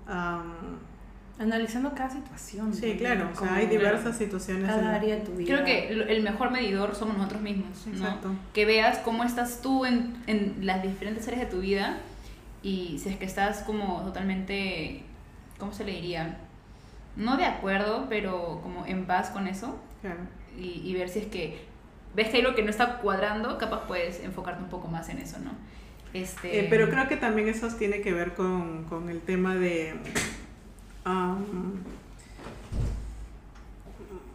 [1.39, 2.73] Analizando cada situación.
[2.73, 4.67] Sí, claro, o sea, hay diversas situaciones.
[4.69, 5.53] Cada área de tu vida.
[5.53, 8.31] Creo que el mejor medidor somos nosotros mismos, Exacto.
[8.53, 11.99] Que veas cómo estás tú en, en las diferentes áreas de tu vida
[12.63, 15.03] y si es que estás como totalmente,
[15.59, 16.39] ¿cómo se le diría?
[17.17, 19.77] No de acuerdo, pero como en paz con eso.
[20.03, 20.21] Claro.
[20.57, 21.65] Y, y ver si es que
[22.15, 25.19] ves que hay algo que no está cuadrando, capaz puedes enfocarte un poco más en
[25.19, 25.51] eso, ¿no?
[26.13, 26.61] Este...
[26.61, 29.95] Eh, pero creo que también eso tiene que ver con, con el tema de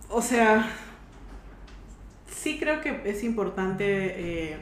[0.10, 0.70] o sea,
[2.28, 3.86] sí creo que es importante
[4.52, 4.58] eh,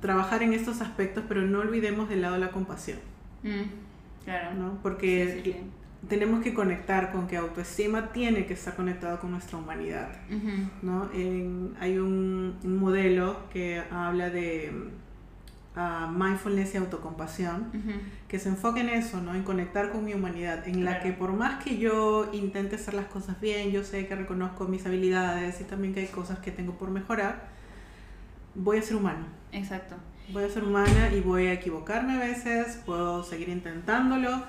[0.00, 2.98] trabajar en estos aspectos, pero no olvidemos del lado de la compasión.
[3.42, 4.54] Mm, claro.
[4.54, 4.78] ¿no?
[4.82, 5.64] Porque
[6.08, 10.08] tenemos que conectar con que autoestima tiene que estar conectado con nuestra humanidad.
[10.82, 11.10] ¿no?
[11.80, 14.72] hay un, modelo que habla de
[16.10, 17.70] mindfulness y autocompasión,
[18.28, 19.34] que se enfoque en eso, ¿no?
[19.34, 23.06] En conectar con mi humanidad, en la que por más que yo intente hacer las
[23.06, 26.78] cosas bien, yo sé que reconozco mis habilidades y también que hay cosas que tengo
[26.78, 27.48] por mejorar,
[28.54, 29.26] voy a ser humano.
[29.52, 29.96] Exacto.
[30.32, 34.42] Voy a ser humana y voy a equivocarme a veces, puedo seguir intentándolo,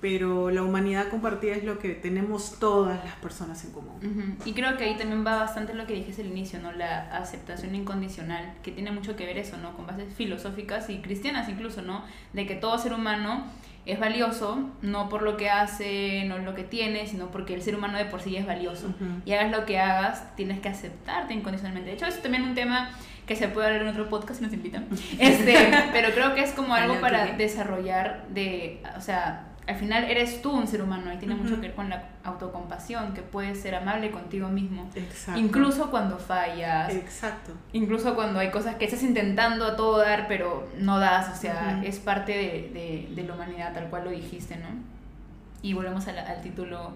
[0.00, 4.36] pero la humanidad compartida es lo que tenemos todas las personas en común.
[4.44, 6.72] Y creo que ahí también va bastante lo que dijiste al inicio, ¿no?
[6.72, 9.74] La aceptación incondicional, que tiene mucho que ver eso, ¿no?
[9.74, 12.04] Con bases filosóficas y cristianas incluso, ¿no?
[12.32, 13.46] De que todo ser humano
[13.86, 17.76] es valioso, no por lo que hace, no lo que tiene, sino porque el ser
[17.76, 18.92] humano de por sí es valioso.
[19.24, 21.90] Y hagas lo que hagas, tienes que aceptarte incondicionalmente.
[21.90, 22.90] De hecho, es también un tema
[23.26, 24.86] que se puede hablar en otro podcast si nos invitan.
[25.18, 25.56] Este,
[25.92, 30.52] pero creo que es como algo para desarrollar de, o sea, al final eres tú
[30.52, 34.12] un ser humano y tiene mucho que ver con la autocompasión, que puedes ser amable
[34.12, 34.88] contigo mismo.
[34.94, 35.40] Exacto.
[35.40, 36.92] Incluso cuando fallas.
[36.94, 37.52] Exacto.
[37.72, 41.36] Incluso cuando hay cosas que estás intentando a todo dar, pero no das.
[41.36, 44.68] O sea, es parte de, de, la humanidad, tal cual lo dijiste, ¿no?
[45.62, 46.94] Y volvemos al, título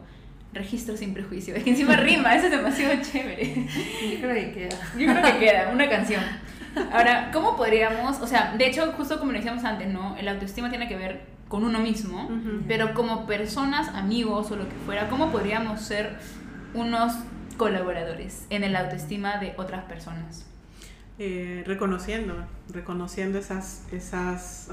[0.52, 1.56] Registro sin prejuicio.
[1.56, 3.66] Es que encima rima, eso es demasiado chévere.
[4.12, 4.76] Yo creo que queda.
[4.96, 6.22] Yo creo que queda, una canción.
[6.92, 10.16] Ahora, ¿cómo podríamos, o sea, de hecho, justo como decíamos antes, ¿no?
[10.16, 12.30] El autoestima tiene que ver con uno mismo,
[12.68, 16.16] pero como personas, amigos o lo que fuera, ¿cómo podríamos ser
[16.74, 17.12] unos
[17.56, 20.46] colaboradores en el autoestima de otras personas?
[21.18, 22.36] Eh, reconociendo,
[22.72, 24.68] reconociendo esas, esas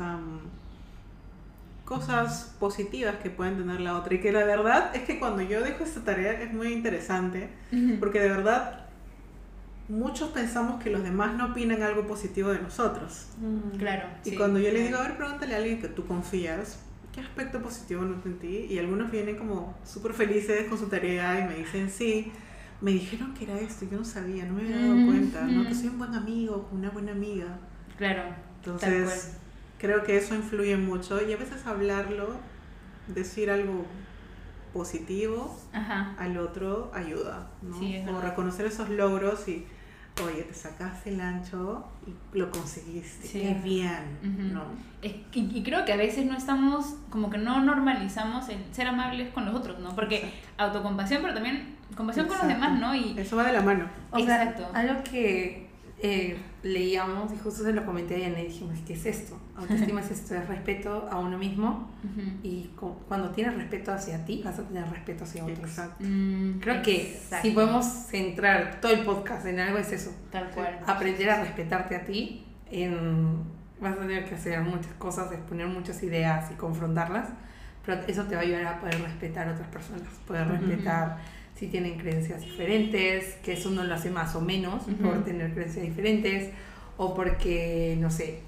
[1.83, 4.13] cosas positivas que pueden tener la otra.
[4.13, 7.49] Y que la verdad es que cuando yo dejo esta tarea es muy interesante,
[7.99, 8.86] porque de verdad
[9.89, 13.27] muchos pensamos que los demás no opinan algo positivo de nosotros.
[13.39, 14.07] Mm, claro.
[14.25, 16.79] Y cuando yo les digo, a ver, pregúntale a alguien que tú confías,
[17.13, 18.67] ¿qué aspecto positivo notas en ti?
[18.69, 22.31] Y algunos vienen como súper felices con su tarea y me dicen, sí,
[22.81, 25.67] me dijeron que era esto, yo no sabía, no me había dado cuenta, ¿no?
[25.67, 27.57] Que soy un buen amigo, una buena amiga.
[27.97, 28.23] Claro.
[28.57, 29.37] Entonces,
[29.79, 32.35] creo que eso influye mucho y a veces hablarlo,
[33.07, 33.85] decir algo
[34.73, 38.17] positivo al otro ayuda, ¿no?
[38.17, 39.65] o reconocer esos logros y
[40.25, 44.63] oye, te sacaste el ancho y lo conseguiste, qué bien, ¿no?
[45.01, 49.45] y, creo que a veces no estamos, como que no normalizamos el ser amables con
[49.45, 49.95] los otros, ¿no?
[49.95, 52.95] Porque autocompasión, pero también compasión con los demás, ¿no?
[52.95, 53.85] Y, Eso va de la mano.
[54.15, 54.67] Exacto.
[54.73, 59.05] algo que eh, leíamos y justo se lo comenté a Diana y dijimos, ¿qué es
[59.05, 59.39] esto?
[59.55, 61.89] Autoestima es esto, es respeto a uno mismo
[62.43, 62.69] y
[63.07, 65.71] cuando tienes respeto hacia ti, vas a tener respeto hacia otros.
[65.99, 70.11] Mm, Creo que si podemos centrar todo el podcast en algo es eso.
[70.31, 70.79] Tal cual.
[70.85, 73.43] Aprender a respetarte a ti, en,
[73.81, 77.29] vas a tener que hacer muchas cosas, exponer muchas ideas y confrontarlas,
[77.85, 81.17] pero eso te va a ayudar a poder respetar a otras personas, poder respetar
[81.57, 85.85] si tienen creencias diferentes, que eso no lo hace más o menos por tener creencias
[85.85, 86.51] diferentes,
[86.97, 88.39] o porque, no sé,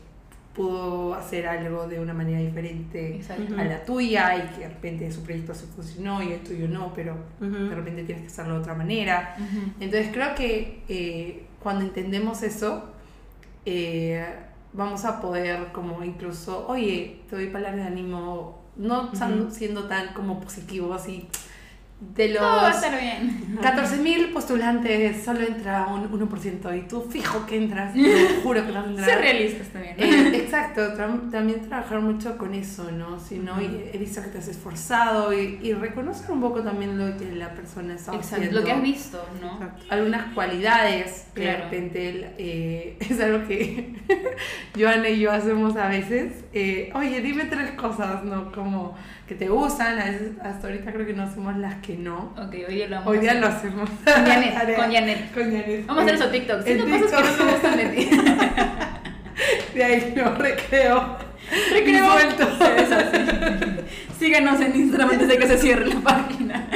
[0.55, 3.21] pudo hacer algo de una manera diferente
[3.57, 6.93] a la tuya y que de repente su proyecto se funcionó y el tuyo no,
[6.93, 9.35] pero de repente tienes que hacerlo de otra manera.
[9.79, 12.91] Entonces creo que eh, cuando entendemos eso,
[13.65, 14.25] eh,
[14.73, 19.11] vamos a poder como incluso, oye, te doy palabras de ánimo, no
[19.51, 21.27] siendo tan como positivo así
[21.99, 28.65] de los 14.000 postulantes solo entra un 1% y tú fijo que entras, te juro
[28.65, 29.09] que vas a entrar.
[29.09, 29.95] Ser realistas también.
[29.97, 33.19] Eh, exacto, también trabajar mucho con eso, ¿no?
[33.19, 37.17] Si no, he visto que te has esforzado y, y, reconocer un poco también lo
[37.17, 39.59] que la persona está exacto, lo que has visto, ¿no?
[39.89, 43.93] Algunas cualidades que de repente eh, es algo que
[44.77, 46.45] Joana y yo hacemos a veces.
[46.53, 48.51] Eh, Oye, dime tres cosas, ¿no?
[48.53, 48.95] Como
[49.29, 49.99] que te gustan,
[50.41, 52.33] hasta ahorita creo que no hacemos las que no.
[52.35, 53.87] Ok, hoy día lo vamos Hoy día lo hacemos.
[53.87, 55.31] Con Janet, con Janet.
[55.31, 55.85] Con Janet.
[55.85, 56.63] Vamos a hacer eso TikTok.
[56.65, 58.09] Cinco cosas que no me gustan de ti.
[59.75, 61.17] De ahí no, recreo.
[61.71, 62.05] Recreo.
[64.17, 66.67] Síganos en Instagram antes de que se cierre la página.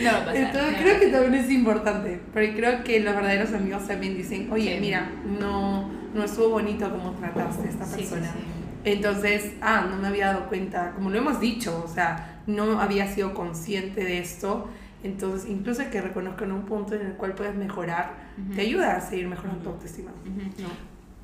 [0.00, 0.36] no va a pasar.
[0.36, 4.80] Entonces creo que también es importante, porque creo que los verdaderos amigos también dicen, oye,
[4.80, 8.32] mira, no, no estuvo bonito como trataste a esta persona.
[8.32, 8.63] Sí, sí.
[8.84, 13.06] Entonces, ah, no me había dado cuenta, como lo hemos dicho, o sea, no había
[13.06, 14.68] sido consciente de esto.
[15.02, 18.14] Entonces, incluso que reconozcan un punto en el cual puedes mejorar,
[18.54, 20.12] te ayuda a seguir mejorando tu autoestima.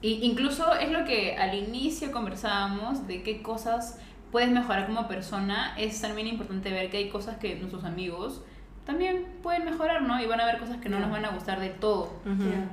[0.03, 3.99] Y incluso es lo que al inicio conversábamos de qué cosas
[4.31, 5.75] puedes mejorar como persona.
[5.79, 8.43] Es también importante ver que hay cosas que nuestros amigos
[8.91, 10.21] también pueden mejorar, ¿no?
[10.21, 12.13] Y van a haber cosas que no nos van a gustar de todo.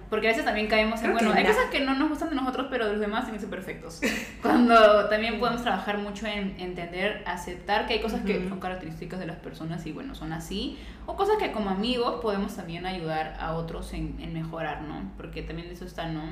[0.09, 2.67] Porque a veces también caemos en, bueno, hay cosas que no nos gustan de nosotros,
[2.71, 4.01] pero de los demás tienen que ser perfectos.
[4.41, 9.27] Cuando también podemos trabajar mucho en entender, aceptar que hay cosas que son características de
[9.27, 10.79] las personas y bueno, son así.
[11.05, 15.11] O cosas que como amigos podemos también ayudar a otros en, en mejorar, ¿no?
[15.17, 16.23] Porque también eso está, ¿no?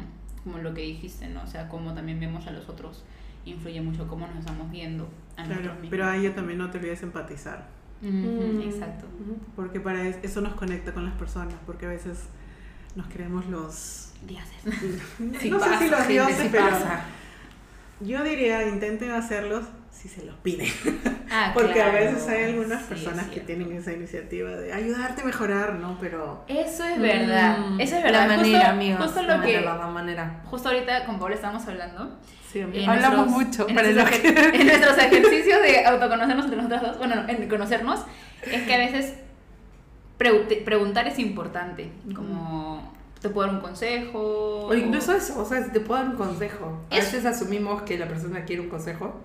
[0.43, 1.43] Como lo que dijiste, ¿no?
[1.43, 3.03] O sea, cómo también vemos a los otros
[3.45, 5.07] influye mucho cómo nos estamos viendo
[5.37, 9.05] a claro, Pero ahí también no te olvides empatizar Exacto.
[9.55, 12.19] Porque para eso nos conecta con las personas, porque a veces
[12.95, 15.09] nos creemos los dioses.
[15.19, 16.69] no sé si los dioses, pero
[18.01, 19.65] yo diría intenten hacerlos
[19.95, 20.67] si se los piden.
[21.31, 25.75] Ah, porque a veces hay algunas personas que tienen esa iniciativa de ayudarte a mejorar,
[25.75, 25.97] ¿no?
[25.99, 27.57] Pero eso es verdad.
[27.57, 27.79] Mm.
[27.79, 28.27] eso es verdad.
[28.27, 29.01] La manera, amigos.
[29.01, 30.41] Justo lo que la manera.
[30.45, 32.19] Justo ahorita con Paul estábamos hablando
[32.87, 33.67] hablamos mucho.
[33.67, 38.01] En, nuestros, en nuestros ejercicios de autoconocernos entre nosotros dos, bueno, en conocernos,
[38.45, 39.15] es que a veces
[40.17, 41.91] preguntar es importante.
[42.15, 44.67] Como, ¿te puedo dar un consejo?
[44.67, 46.81] O incluso eso, o sea, si te puedo dar un consejo.
[46.89, 49.21] A veces asumimos que la persona quiere un consejo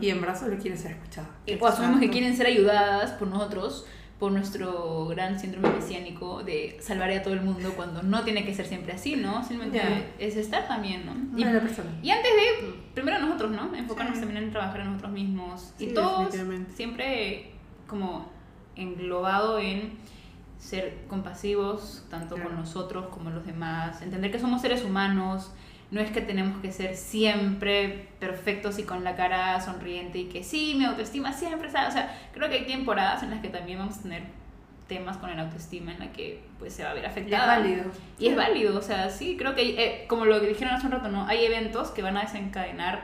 [0.00, 1.28] y en brazos lo quiere ser escuchada.
[1.60, 3.86] O asumimos que quieren ser ayudadas por nosotros
[4.18, 8.54] por nuestro gran síndrome mesiánico de salvar a todo el mundo cuando no tiene que
[8.54, 9.44] ser siempre así, ¿no?
[9.44, 9.82] Simplemente
[10.18, 11.12] es estar también, ¿no?
[11.36, 13.74] Y, y, antes de, primero nosotros, ¿no?
[13.74, 15.74] Enfocarnos también en trabajar en nosotros mismos.
[15.78, 16.34] y todos
[16.74, 17.50] siempre
[17.86, 18.30] como
[18.76, 19.92] englobado en
[20.58, 25.52] ser compasivos, tanto con nosotros como los demás, entender que somos seres humanos,
[25.90, 30.42] no es que tenemos que ser siempre perfectos y con la cara sonriente y que
[30.42, 31.86] sí, mi autoestima siempre está.
[31.86, 34.22] O sea, creo que hay temporadas en las que también vamos a tener
[34.88, 37.60] temas con el autoestima en la que pues se va a ver afectada.
[37.60, 37.90] Y es válido.
[38.18, 40.92] Y es válido, o sea, sí, creo que eh, como lo que dijeron hace un
[40.92, 41.26] rato, ¿no?
[41.26, 43.02] Hay eventos que van a desencadenar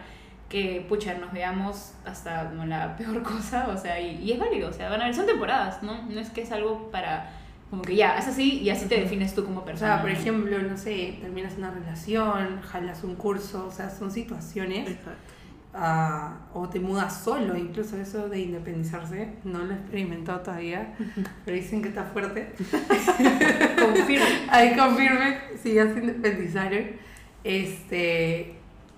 [0.49, 4.69] que, pucha, nos veamos hasta como la peor cosa, o sea, y, y es válido,
[4.69, 6.03] o sea, van a ver, son temporadas, ¿no?
[6.03, 7.31] No es que es algo para
[7.71, 9.93] como que ya, es así y así te defines tú como persona.
[9.93, 14.11] O sea, por ejemplo, no sé, terminas una relación, jalas un curso, o sea, son
[14.11, 14.99] situaciones.
[15.73, 20.97] Uh, o te mudas solo, incluso eso de independizarse, no lo he experimentado todavía,
[21.45, 22.53] pero dicen que está fuerte.
[23.79, 24.27] confirme.
[24.49, 27.11] Ahí confirme, si ya se independizaron.
[27.45, 28.57] Este,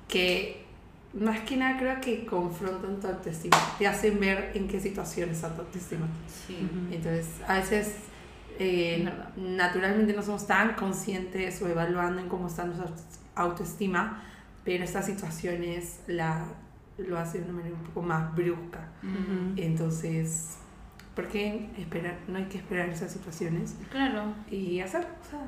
[0.08, 0.64] que
[1.12, 5.54] más que nada creo que confrontan tu autoestima, te hacen ver en qué situación está
[5.54, 6.06] tu autoestima.
[6.46, 6.56] Sí.
[6.90, 7.94] Entonces, a veces
[8.59, 12.88] eh, naturalmente no somos tan conscientes o evaluando en cómo está nuestra
[13.34, 14.22] autoestima,
[14.64, 16.44] pero estas situaciones la,
[16.98, 18.88] lo hacen de una manera un poco más brusca.
[19.57, 20.59] Entonces,
[21.14, 22.18] ¿por qué esperar?
[22.28, 23.76] No hay que esperar esas situaciones.
[23.90, 24.34] Claro.
[24.50, 25.40] Y hacer, o sea,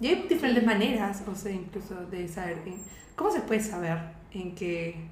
[0.00, 2.58] y hay diferentes maneras, o sea, incluso de saber,
[3.14, 3.98] ¿cómo se puede saber
[4.32, 5.08] en qué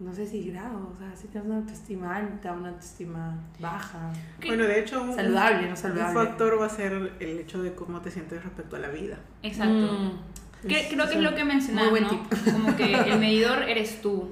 [0.00, 4.10] no sé si grado, o sea, si tienes una autoestima alta, una autoestima baja.
[4.44, 6.18] Bueno, de hecho, un, saludable, no saludable.
[6.18, 9.18] Un factor va a ser el hecho de cómo te sientes respecto a la vida.
[9.42, 9.92] Exacto.
[9.92, 10.66] Mm.
[10.66, 12.28] creo que es lo que mencionaba, ¿no?
[12.50, 14.30] Como que el medidor eres tú.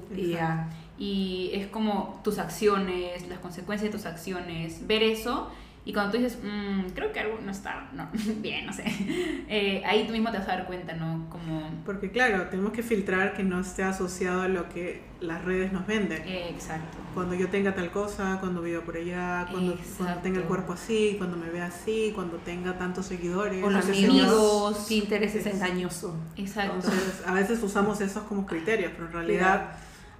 [0.98, 5.50] Y es como tus acciones, las consecuencias de tus acciones, ver eso
[5.84, 8.08] y cuando tú dices, mmm, creo que algo no está no,
[8.40, 8.84] bien, no sé,
[9.48, 11.28] eh, ahí tú mismo te vas a dar cuenta, ¿no?
[11.30, 11.70] Como...
[11.84, 15.86] Porque claro, tenemos que filtrar que no esté asociado a lo que las redes nos
[15.86, 16.22] venden.
[16.26, 16.98] exacto.
[17.14, 21.14] Cuando yo tenga tal cosa, cuando viva por allá, cuando, cuando, tenga el cuerpo así,
[21.18, 23.64] cuando me vea así, cuando tenga tantos seguidores.
[23.64, 26.16] O los amigos, interés es engañoso.
[26.36, 26.74] Exacto.
[26.76, 29.72] Entonces, a veces usamos esos como criterios, pero en realidad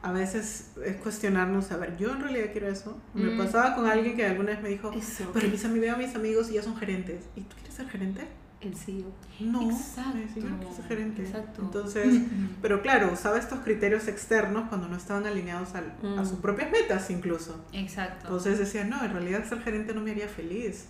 [0.03, 2.97] a veces es cuestionarnos, a ver, yo en realidad quiero eso.
[3.15, 3.39] Me mm.
[3.39, 4.91] pasaba con alguien que alguna vez me dijo,
[5.33, 7.25] pero mis, veo a mis amigos y ya son gerentes.
[7.35, 8.27] ¿Y tú quieres ser gerente?
[8.61, 9.13] El CEO.
[9.41, 10.19] No, exacto.
[10.41, 11.23] no ser gerente.
[11.23, 11.63] Exacto.
[11.63, 12.23] Entonces,
[12.63, 16.27] pero claro, usaba estos criterios externos cuando no estaban alineados a mm.
[16.27, 17.65] sus propias metas incluso.
[17.73, 18.27] Exacto.
[18.27, 20.87] Entonces decía, no, en realidad ser gerente no me haría feliz.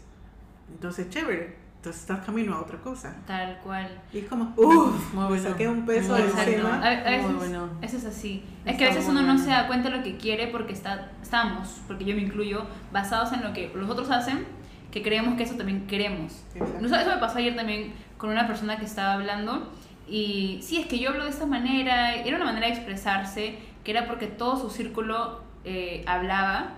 [0.70, 3.16] Entonces, chévere entonces estás camino a otra cosa.
[3.26, 3.88] Tal cual.
[4.12, 6.82] Y es como, uff, me saqué un peso de encima.
[6.84, 7.70] A, veces, bueno.
[7.80, 8.44] Eso es así.
[8.66, 11.12] es que a veces uno no se da cuenta de lo que quiere porque está,
[11.22, 14.44] estamos, porque yo me incluyo, basados en lo que los otros hacen,
[14.90, 16.44] que creemos que eso también queremos.
[16.54, 19.72] Eso me pasó ayer también con una persona que estaba hablando
[20.06, 23.90] y sí, es que yo hablo de esta manera, era una manera de expresarse, que
[23.92, 26.74] era porque todo su círculo eh, hablaba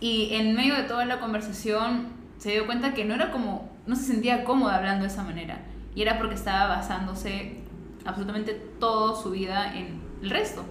[0.00, 2.08] y en medio de toda la conversación
[2.38, 5.58] se dio cuenta que no era como no se sentía cómoda hablando de esa manera.
[5.94, 7.58] Y era porque estaba basándose
[8.04, 10.64] absolutamente toda su vida en el resto.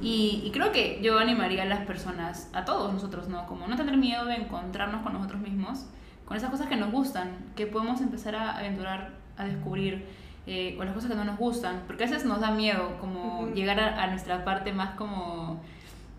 [0.00, 3.46] Y, creo que yo animaría a las personas, a todos nosotros, ¿no?
[3.46, 5.86] Como no tener miedo de encontrarnos con nosotros mismos,
[6.26, 10.04] con esas cosas que nos gustan, que podemos empezar a aventurar, a descubrir,
[10.46, 13.48] eh, o las cosas que no nos gustan, porque a veces nos da miedo como
[13.54, 15.62] llegar a, nuestra parte más como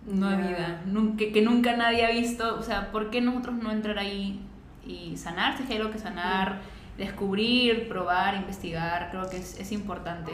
[0.08, 0.82] no de vida,
[1.18, 4.42] que, que nunca nadie ha visto, o sea, ¿por qué nosotros no entrar ahí
[4.86, 6.62] y sanar, si hay algo que sanar,
[6.98, 10.32] descubrir, probar, investigar, creo que es, es importante.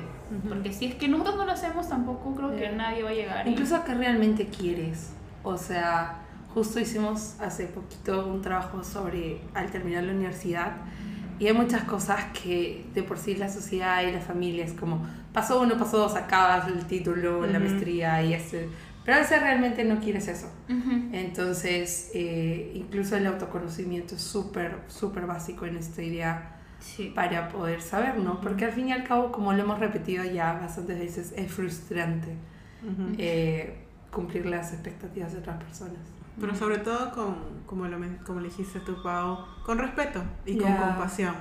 [0.47, 3.47] Porque si es que nosotros no lo hacemos, tampoco creo que nadie va a llegar.
[3.47, 5.13] Incluso a qué realmente quieres.
[5.43, 6.19] O sea,
[6.53, 10.73] justo hicimos hace poquito un trabajo sobre al terminar la universidad.
[11.39, 15.03] Y hay muchas cosas que de por sí la sociedad y la familia es como,
[15.33, 18.69] pasó uno, pasó dos, acabas el título, la maestría y ese
[19.03, 20.47] pero a veces realmente no quieres eso.
[21.11, 26.57] Entonces, eh, incluso el autoconocimiento es súper, súper básico en esta idea
[27.15, 28.39] para poder saber, ¿no?
[28.41, 32.35] Porque al fin y al cabo, como lo hemos repetido ya bastantes veces, es frustrante
[33.17, 35.99] eh, cumplir las expectativas de otras personas.
[36.39, 37.35] Pero sobre todo con,
[37.65, 41.35] como, lo, como le dijiste tú, Pau, con respeto y con compasión.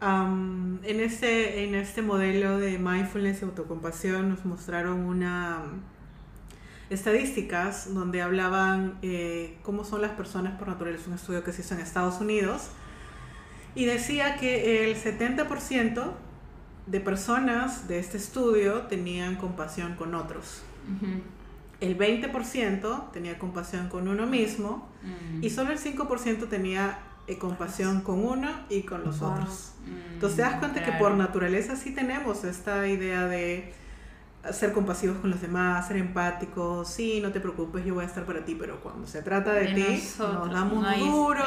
[0.00, 5.62] en, este, en este modelo de mindfulness y autocompasión nos mostraron una
[6.90, 11.74] estadísticas donde hablaban eh, cómo son las personas por naturaleza, un estudio que se hizo
[11.74, 12.68] en Estados Unidos,
[13.74, 16.12] y decía que el 70%
[16.86, 20.62] de personas de este estudio tenían compasión con otros.
[21.80, 24.88] El 20% tenía compasión con uno mismo.
[25.06, 25.44] Mm.
[25.44, 29.72] y solo el 5% tenía eh, compasión con uno y con los otros.
[30.12, 33.72] Entonces te das cuenta que por naturaleza sí tenemos esta idea de
[34.52, 38.24] ser compasivos con los demás, ser empáticos, sí, no te preocupes, yo voy a estar
[38.24, 41.44] para ti, pero cuando se trata de, ti, nos damos duro,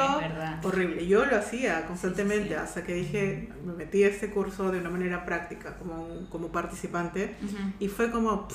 [0.62, 1.06] horrible.
[1.06, 5.24] Yo lo hacía constantemente hasta que dije, me metí a este curso de una manera
[5.24, 7.36] práctica como, como participante
[7.78, 8.48] y fue como,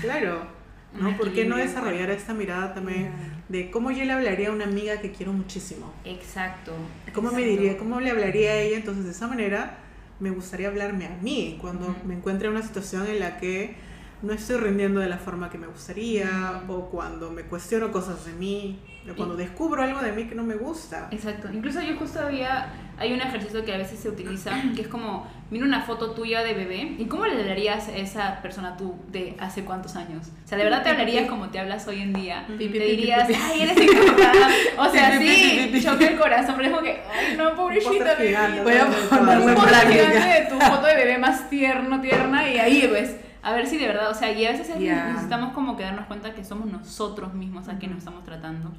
[0.00, 0.42] claro,
[1.00, 1.16] ¿no?
[1.16, 3.12] ¿Por qué no desarrollar esta mirada también
[3.48, 5.92] de cómo yo le hablaría a una amiga que quiero muchísimo?
[6.04, 6.72] Exacto.
[7.14, 8.76] ¿Cómo me diría, cómo le hablaría a ella?
[8.76, 9.78] Entonces, de esa manera
[10.20, 13.74] me gustaría hablarme a mí cuando me encuentre en una situación en la que
[14.22, 18.32] no estoy rindiendo de la forma que me gustaría o cuando me cuestiono cosas de
[18.34, 18.78] mí
[19.16, 21.08] cuando descubro algo de mí que no me gusta.
[21.10, 21.48] Exacto.
[21.52, 25.26] Incluso yo justo había, hay un ejercicio que a veces se utiliza que es como,
[25.50, 29.36] mira una foto tuya de bebé y cómo le hablarías a esa persona tú de
[29.38, 30.28] hace cuántos años.
[30.44, 32.44] O sea, de verdad te hablarías como te hablas hoy en día.
[32.46, 34.52] Te dirías, ay, eres incapaz.
[34.78, 38.16] O sea, sí, choque el corazón, pero es como que, ay, no, pobrecita.
[38.62, 43.16] Voy a poner un de tu foto de bebé más tierno, tierna y ahí ves
[43.42, 46.34] a ver si de verdad, o sea, y a veces necesitamos como que darnos cuenta
[46.34, 48.70] que somos nosotros mismos a quien nos estamos tratando.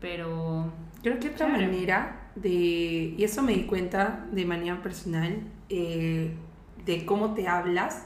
[0.00, 0.72] Pero...
[1.02, 2.48] Creo que otra manera de,
[3.16, 6.34] y eso me di cuenta de manera personal, eh,
[6.86, 8.04] de cómo te hablas,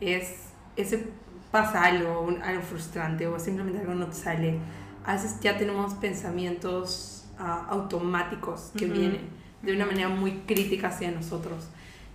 [0.00, 1.08] es, ese
[1.50, 4.58] pasa algo, algo frustrante o simplemente algo no te sale.
[5.04, 9.28] A veces ya tenemos pensamientos ah, automáticos que vienen
[9.62, 11.68] de una manera muy crítica hacia nosotros.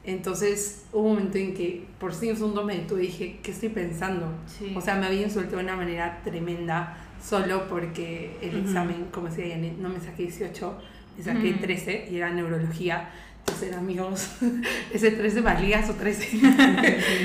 [0.06, 4.34] Entonces hubo un momento en que por sí un momento dije, ¿qué estoy pensando?
[4.76, 9.58] O sea, me había insultado de una manera tremenda solo porque el examen, como decía
[9.80, 10.78] no me saqué 18,
[11.18, 13.10] me saqué 13 y era neurología.
[13.40, 14.32] Entonces, amigos,
[14.94, 16.40] ese 13 valía su 13.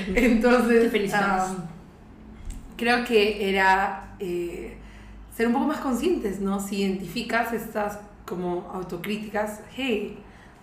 [0.15, 0.93] Entonces,
[2.77, 4.77] creo que era eh,
[5.37, 6.61] ser un poco más conscientes, ¿no?
[6.61, 10.19] Si identificas estas como autocríticas, hey,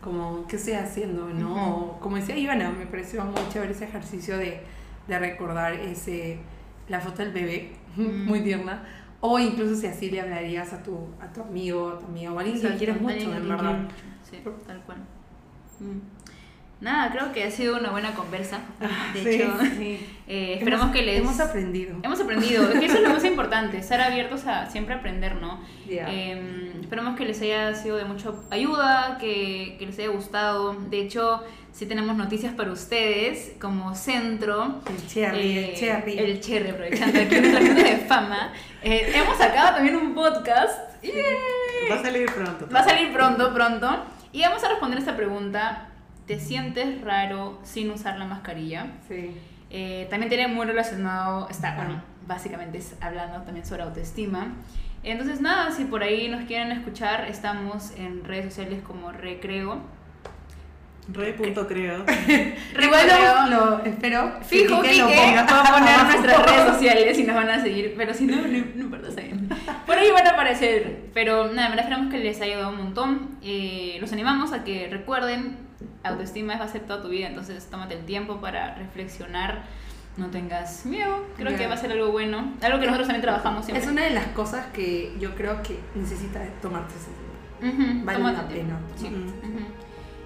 [0.05, 1.97] como qué estoy haciendo, ¿no?
[1.99, 4.61] Como decía Ivana, me pareció muy chévere ese ejercicio de,
[5.07, 6.37] de recordar ese,
[6.87, 8.83] la foto del bebé, muy tierna,
[9.19, 12.37] o incluso si así le hablarías a tu, a tu amigo, a tu amiga, o
[12.37, 13.79] a alguien que quieres mucho, en verdad.
[14.21, 14.37] Sí,
[14.67, 14.99] tal cual.
[16.81, 18.59] Nada, creo que ha sido una buena conversa.
[18.81, 19.57] Ah, de hecho,
[20.27, 21.19] eh, esperamos que les...
[21.19, 21.97] Hemos aprendido.
[22.03, 22.71] Hemos aprendido.
[22.71, 25.59] Es que eso es lo más importante, estar abiertos a siempre aprender, ¿no?
[25.87, 30.73] Eh, esperamos que les haya sido de mucha ayuda, que, que les haya gustado.
[30.89, 34.81] De hecho, sí tenemos noticias para ustedes como centro.
[34.87, 36.17] El cherry, el eh, cherry.
[36.17, 38.53] El cherry, aprovechando aquí nuestra gente de fama.
[38.83, 40.79] Eh, hemos sacado también un podcast.
[41.89, 42.67] Va a salir pronto.
[42.73, 44.05] Va a salir pronto, pronto.
[44.31, 45.89] Y vamos a responder esta pregunta
[46.25, 48.87] ¿Te sientes raro sin usar la mascarilla?
[49.07, 49.31] Sí.
[49.69, 54.53] Eh, también tiene muy relacionado, está, bueno, básicamente es hablando también sobre autoestima.
[55.03, 59.81] Entonces, nada, si por ahí nos quieren escuchar, estamos en redes sociales como Recreo.
[61.13, 62.03] Re.creo.
[62.81, 64.39] Igual lo, lo, espero.
[64.41, 65.41] Fijo que lo ponga.
[65.41, 67.93] a poner nuestras redes sociales y nos van a seguir.
[67.95, 69.09] Pero si no, no, no importa,
[69.85, 71.09] Por ahí van a aparecer.
[71.13, 73.37] Pero nada, me esperamos que les haya ayudado un montón.
[73.43, 75.64] Eh, los animamos a que recuerden
[76.03, 79.63] autoestima es va a ser toda tu vida, entonces tómate el tiempo para reflexionar,
[80.17, 83.65] no tengas miedo, creo que va a ser algo bueno, algo que nosotros también trabajamos
[83.65, 83.83] siempre.
[83.83, 87.11] Es una de las cosas que yo creo que necesita tomarte ese
[87.61, 88.05] tiempo.
[88.05, 88.79] vale la pena.
[88.95, 89.09] Sí.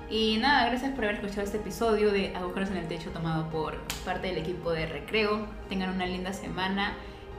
[0.09, 3.77] Y nada, gracias por haber escuchado este episodio de Agujeros en el Techo tomado por
[4.05, 5.45] parte del equipo de Recreo.
[5.69, 6.93] Tengan una linda semana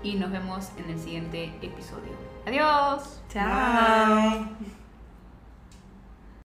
[0.05, 2.13] y nos vemos en el siguiente episodio.
[2.47, 3.21] Adiós.
[3.29, 4.71] Chao.